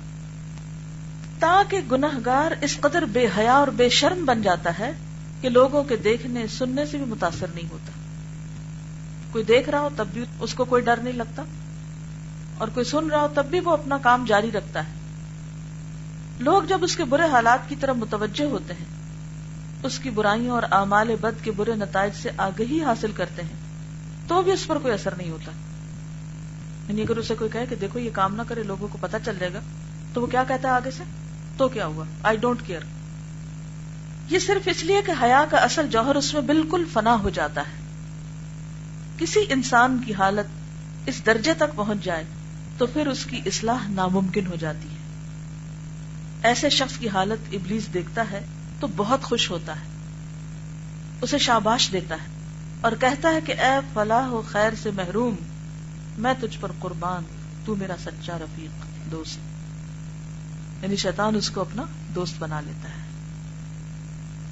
تاکہ 1.38 1.80
گناہ 1.92 2.18
گار 2.24 2.52
اس 2.60 2.80
قدر 2.80 3.02
بے 3.02 3.26
حیا 3.38 3.52
اور 3.52 3.68
بے 3.68 3.88
شرم 3.88 4.24
بن 4.24 4.42
جاتا 4.42 4.78
ہے 4.78 4.92
کہ 5.40 5.48
لوگوں 5.48 5.84
کے 5.84 5.96
دیکھنے 5.96 6.46
سننے 6.46 6.86
سے 6.86 6.96
بھی 6.96 7.06
متاثر 7.06 7.46
نہیں 7.54 7.68
ہوتا۔ 7.70 7.92
کوئی 9.32 9.44
دیکھ 9.44 9.70
رہا 9.70 9.80
ہو 9.80 9.88
تب 9.96 10.06
بھی 10.12 10.24
اس 10.40 10.54
کو 10.54 10.64
کوئی 10.64 10.82
ڈر 10.82 10.96
نہیں 10.96 11.12
لگتا۔ 11.12 11.42
اور 12.58 12.68
کوئی 12.68 12.84
سن 12.84 13.10
رہا 13.10 13.20
ہو 13.20 13.28
تب 13.34 13.46
بھی 13.46 13.60
وہ 13.60 13.70
اپنا 13.70 13.98
کام 14.02 14.24
جاری 14.24 14.50
رکھتا 14.50 14.80
ہے۔ 14.80 14.92
لوگ 16.38 16.62
جب 16.62 16.78
اس 16.82 16.96
کے 16.96 17.04
برے 17.04 17.22
حالات 17.22 17.68
کی 17.68 17.76
طرف 17.76 17.96
متوجہ 17.96 18.44
ہوتے 18.44 18.74
ہیں، 18.74 18.84
اس 19.82 19.98
کی 19.98 20.10
برائیوں 20.10 20.50
اور 20.50 20.62
اعمال 20.70 21.08
بد 21.20 21.44
کے 21.44 21.50
برے 21.50 21.74
نتائج 21.74 22.12
سے 22.22 22.30
آگہی 22.36 22.84
حاصل 22.84 23.12
کرتے 23.12 23.42
ہیں، 23.42 23.56
تو 24.28 24.42
بھی 24.42 24.52
اس 24.52 24.66
پر 24.66 24.78
کوئی 24.78 24.94
اثر 24.94 25.14
نہیں 25.14 25.30
ہوتا۔ 25.30 25.52
یعنی 26.88 27.02
اگر 27.02 27.16
اسے 27.16 27.34
کوئی 27.34 27.50
کہے 27.52 27.66
کہ 27.66 27.76
دیکھو 27.76 27.98
یہ 27.98 28.10
کام 28.12 28.34
نہ 28.34 28.42
کرے، 28.48 28.62
لوگوں 28.62 28.88
کو 28.88 28.98
پتا 29.00 29.18
چل 29.24 29.36
جائے 29.40 29.52
گا، 29.52 29.60
تو 30.12 30.22
وہ 30.22 30.26
کیا 30.26 30.44
کہتا 30.48 30.68
ہے 30.68 30.74
آگے 30.74 30.90
سے؟ 30.90 31.02
تو 31.56 31.68
کیا 31.68 31.86
ہوا؟ 31.86 32.04
آئی 32.22 32.36
ڈونٹ 32.36 32.62
کیئر 32.66 32.80
یہ 34.30 34.38
صرف 34.38 34.68
اس 34.70 34.84
لیے 34.84 35.02
کہ 35.06 35.12
حیا 35.22 35.44
کا 35.50 35.56
اصل 35.56 35.88
جوہر 35.88 36.14
اس 36.14 36.34
میں 36.34 36.42
بالکل 36.42 36.84
فنا 36.92 37.16
ہو 37.22 37.30
جاتا 37.30 37.60
ہے۔ 37.60 37.86
کسی 39.18 39.40
انسان 39.48 40.02
کی 40.06 40.14
حالت 40.14 40.46
اس 41.08 41.26
درجے 41.26 41.54
تک 41.54 41.76
پہنچ 41.76 42.04
جائے 42.04 42.24
تو 42.78 42.86
پھر 42.86 43.06
اس 43.06 43.24
کی 43.24 43.40
اصلاح 43.46 43.88
ناممکن 43.88 44.46
ہو 44.46 44.56
جاتی 44.56 44.88
ہے۔ 44.88 44.96
ایسے 46.42 46.70
شخص 46.70 46.98
کی 46.98 47.08
حالت 47.08 47.54
ابلیس 47.54 47.94
دیکھتا 47.94 48.24
ہے 48.30 48.44
تو 48.80 48.86
بہت 48.96 49.22
خوش 49.22 49.50
ہوتا 49.50 49.76
ہے۔ 49.76 49.84
اسے 51.22 51.38
شاباش 51.38 51.92
دیتا 51.92 52.14
ہے 52.14 52.28
اور 52.80 52.92
کہتا 53.00 53.28
ہے 53.28 53.40
کہ 53.40 53.52
اے 53.52 53.80
فلاح 53.94 54.28
و 54.28 54.42
خیر 54.48 54.70
سے 54.82 54.90
محروم، 54.90 55.34
میں 56.18 56.34
تجھ 56.40 56.58
پر 56.60 56.72
قربان، 56.78 57.22
تو 57.64 57.76
میرا 57.76 57.94
سچا 58.04 58.38
رفیق، 58.38 58.84
دوست۔ 59.10 59.55
یعنی 60.82 60.96
شیطان 60.96 61.34
اس 61.34 61.50
کو 61.50 61.60
اپنا 61.60 61.82
دوست 62.14 62.34
بنا 62.38 62.60
لیتا 62.60 62.88
ہے۔ 62.88 63.06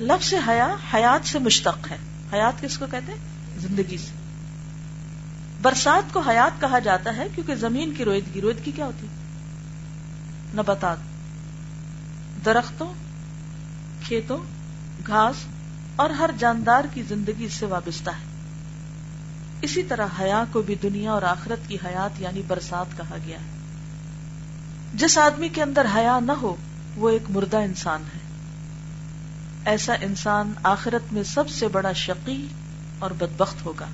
لفظ 0.01 0.35
حیا، 0.49 0.77
حیات 0.95 1.29
سے 1.29 1.39
مشتق 1.39 1.91
ہے۔ 1.91 1.97
حیات 2.33 2.61
کس 2.61 2.79
کو 2.79 2.87
کہتے 2.91 3.13
ہیں؟ 3.13 3.19
زندگی 3.59 3.97
سے۔ 3.99 4.13
برسات 5.63 6.13
کو 6.13 6.21
حیات 6.21 6.61
کہا 6.61 6.79
جاتا 6.79 7.17
ہے 7.17 7.27
کیونکہ 7.35 7.55
زمین 7.55 7.95
کی 7.95 8.05
رویدگی 8.05 8.41
رویدگی 8.41 8.73
کیا 8.73 8.87
ہوتی؟ 8.87 9.07
نباتات۔ 10.55 10.97
درختوں، 12.45 12.93
کھیتوں، 14.05 14.39
گھاس 15.07 15.37
اور 15.97 16.11
ہر 16.11 16.31
جاندار 16.39 16.85
کی 16.95 17.03
زندگی 17.03 17.49
سے 17.49 17.67
وابستہ 17.67 18.11
ہے۔ 18.11 18.25
اسی 19.63 19.83
طرح 19.83 20.07
حیا 20.21 20.45
کو 20.53 20.63
بھی 20.63 20.75
دنیا 20.75 21.13
اور 21.13 21.23
آخرت 21.23 21.69
کی 21.69 21.77
حیات 21.87 22.21
یعنی 22.21 22.43
برسات 22.47 22.97
کہا 22.97 23.17
گیا 23.27 23.39
ہے۔ 23.39 23.54
جس 24.95 25.19
آدمی 25.19 25.49
کے 25.49 25.63
اندر 25.63 25.87
حیا 25.95 26.21
نہ 26.21 26.33
ہو، 26.33 26.57
وہ 26.97 27.11
ایک 27.11 27.23
مردہ 27.31 27.57
انسان 27.57 28.03
ہے۔ 28.15 28.21
ایسا 29.65 29.95
انسان 30.01 30.53
آخرت 30.63 31.13
میں 31.13 31.23
سب 31.23 31.49
سے 31.49 31.69
بڑا 31.69 31.93
شقی 31.93 32.47
اور 32.99 33.11
بدبخت 33.11 33.65
ہوگا۔ 33.65 33.87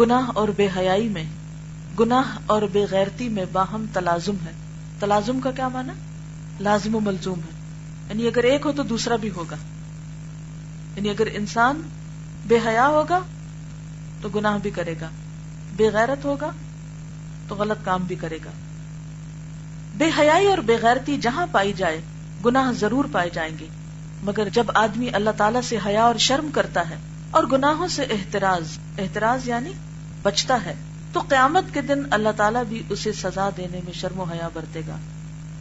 گناہ 0.00 0.30
اور 0.34 0.48
بے 0.56 0.68
حیائی 0.76 1.08
میں، 1.08 1.24
گناہ 2.00 2.38
اور 2.46 2.62
بے 2.72 2.86
غیرتی 2.90 3.28
میں 3.28 3.44
باہم 3.52 3.84
تلازم 3.92 4.34
ہے۔ 4.46 4.50
تلازم 5.00 5.40
کا 5.40 5.50
کیا 5.50 5.68
مانا 5.68 5.92
لازم 6.60 6.94
و 6.94 7.00
ملزوم 7.00 7.38
ہے۔ 7.38 7.60
یعنی 8.08 8.26
اگر 8.26 8.42
ایک 8.42 8.66
ہو 8.66 8.72
تو 8.72 8.82
دوسرا 8.82 9.16
بھی 9.16 9.30
ہوگا۔ 9.30 9.56
یعنی 10.96 11.10
اگر 11.10 11.28
انسان 11.32 11.82
بے 12.46 12.58
حیا 12.66 12.88
ہوگا 12.88 13.20
تو 14.20 14.28
گناہ 14.28 14.58
بھی 14.58 14.70
کرے 14.70 14.94
گا، 15.00 15.08
بے 15.76 15.90
غیرت 15.92 16.24
ہوگا 16.24 16.50
تو 17.48 17.54
غلط 17.54 17.84
کام 17.84 18.02
بھی 18.02 18.16
کرے 18.16 18.38
گا۔ 18.44 18.50
بے 19.98 20.10
حیائی 20.18 20.46
اور 20.46 20.58
بے 20.58 20.76
غیرتی 20.82 21.18
جہاں 21.18 21.46
پائی 21.52 21.72
جائے، 21.72 22.00
گناہ 22.46 22.72
ضرور 22.72 23.04
پائے 23.12 23.30
جائیں 23.30 23.58
گے۔ 23.58 23.66
مگر 24.22 24.48
جب 24.48 24.66
آدمی 24.74 25.08
اللہ 25.12 25.30
تعالیٰ 25.36 25.60
سے 25.62 25.78
حیا 25.86 26.02
اور 26.02 26.14
شرم 26.14 26.50
کرتا 26.54 26.90
ہے 26.90 26.96
اور 27.30 27.44
گناہوں 27.44 27.88
سے 27.88 28.02
احتراز 28.02 28.78
احتراز 28.98 29.48
یعنی 29.48 29.72
بچتا 30.22 30.58
ہے، 30.64 30.74
تو 31.12 31.20
قیامت 31.20 31.74
کے 31.74 31.80
دن 31.80 32.02
اللہ 32.10 32.28
تعالیٰ 32.36 32.64
بھی 32.64 32.82
اسے 32.88 33.12
سزا 33.12 33.50
دینے 33.56 33.80
میں 33.84 33.92
شرم 33.92 34.20
و 34.20 34.24
حیا 34.24 34.48
برتے 34.52 34.80
گا۔ 34.88 34.96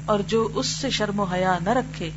اور 0.06 0.19
جو 0.19 0.50
اس 0.56 0.67
سے 0.67 0.89
شرم 0.89 1.19
و 1.19 1.23
حیا 1.23 1.58
نہ 1.63 1.69
رکھے 1.69 2.10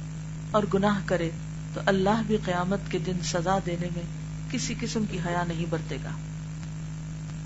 اور 0.50 0.62
گناہ 0.74 0.98
کرے، 1.06 1.30
تو 1.74 1.80
اللہ 1.87 2.22
بھی 2.26 2.37
قیامت 2.44 2.90
کے 2.90 2.98
دن 2.98 3.16
سزا 3.22 3.59
دینے 3.66 3.88
میں 3.96 4.02
کسی 4.50 4.74
قسم 4.80 5.04
کی 5.11 5.18
حیا 5.26 5.44
نہیں 5.48 5.66
برتے 5.70 5.96
گا۔ 6.04 6.11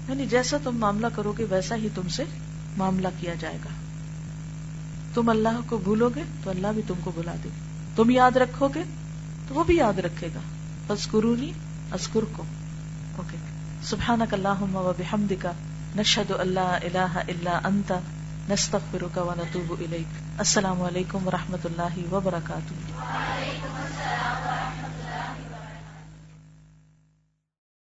یعنی 0.09 0.27
جیسا 0.27 0.57
تم 0.65 0.77
معاملہ 0.77 1.07
کرو 1.15 1.33
گے، 1.39 1.47
ویسا 1.51 1.77
ہی 1.77 1.89
تم 1.95 2.09
سے 2.09 2.25
معاملہ 2.77 3.09
کیا 3.21 3.35
جائے 3.41 3.59
گا۔ 3.65 3.84
تم 5.15 5.29
اللہ 5.29 5.61
کو 5.69 5.77
بھولو 5.77 6.09
گے 6.17 6.23
تو 6.45 6.51
اللہ 6.51 6.67
بھی 6.75 6.83
تم 6.87 6.95
کو 7.05 7.13
بلا 7.15 7.33
دے 7.45 7.49
تم 7.97 8.11
یاد 8.11 8.37
رکھو 8.37 8.69
گے 8.75 8.83
تو 9.49 9.55
وہ 9.55 9.65
بھی 9.65 9.77
یاد 9.77 9.99
رکھے 9.99 10.29
گا۔ 10.35 10.41
بس 10.87 11.11
قرونی 11.11 11.53
ازکر 11.93 12.21
کو 12.33 12.43
اوکے 13.17 13.37
سبحانک 13.83 14.35
اللہم 14.35 14.77
و 14.77 14.93
بحمدکا 14.99 15.53
نشہد 15.97 16.33
اللہ 16.39 16.61
الہ 16.61 17.17
الا 17.17 17.61
انت۔ 17.65 17.93
نستغفرک 18.51 19.19
و 19.19 19.33
نتوب 19.37 19.75
الیک۔ 19.81 20.23
السلام 20.39 20.83
علیکم 20.83 21.27
و 21.27 21.31
رحمت 21.31 21.67
اللہ 21.67 22.15
وبرکاتہ۔ 22.15 22.95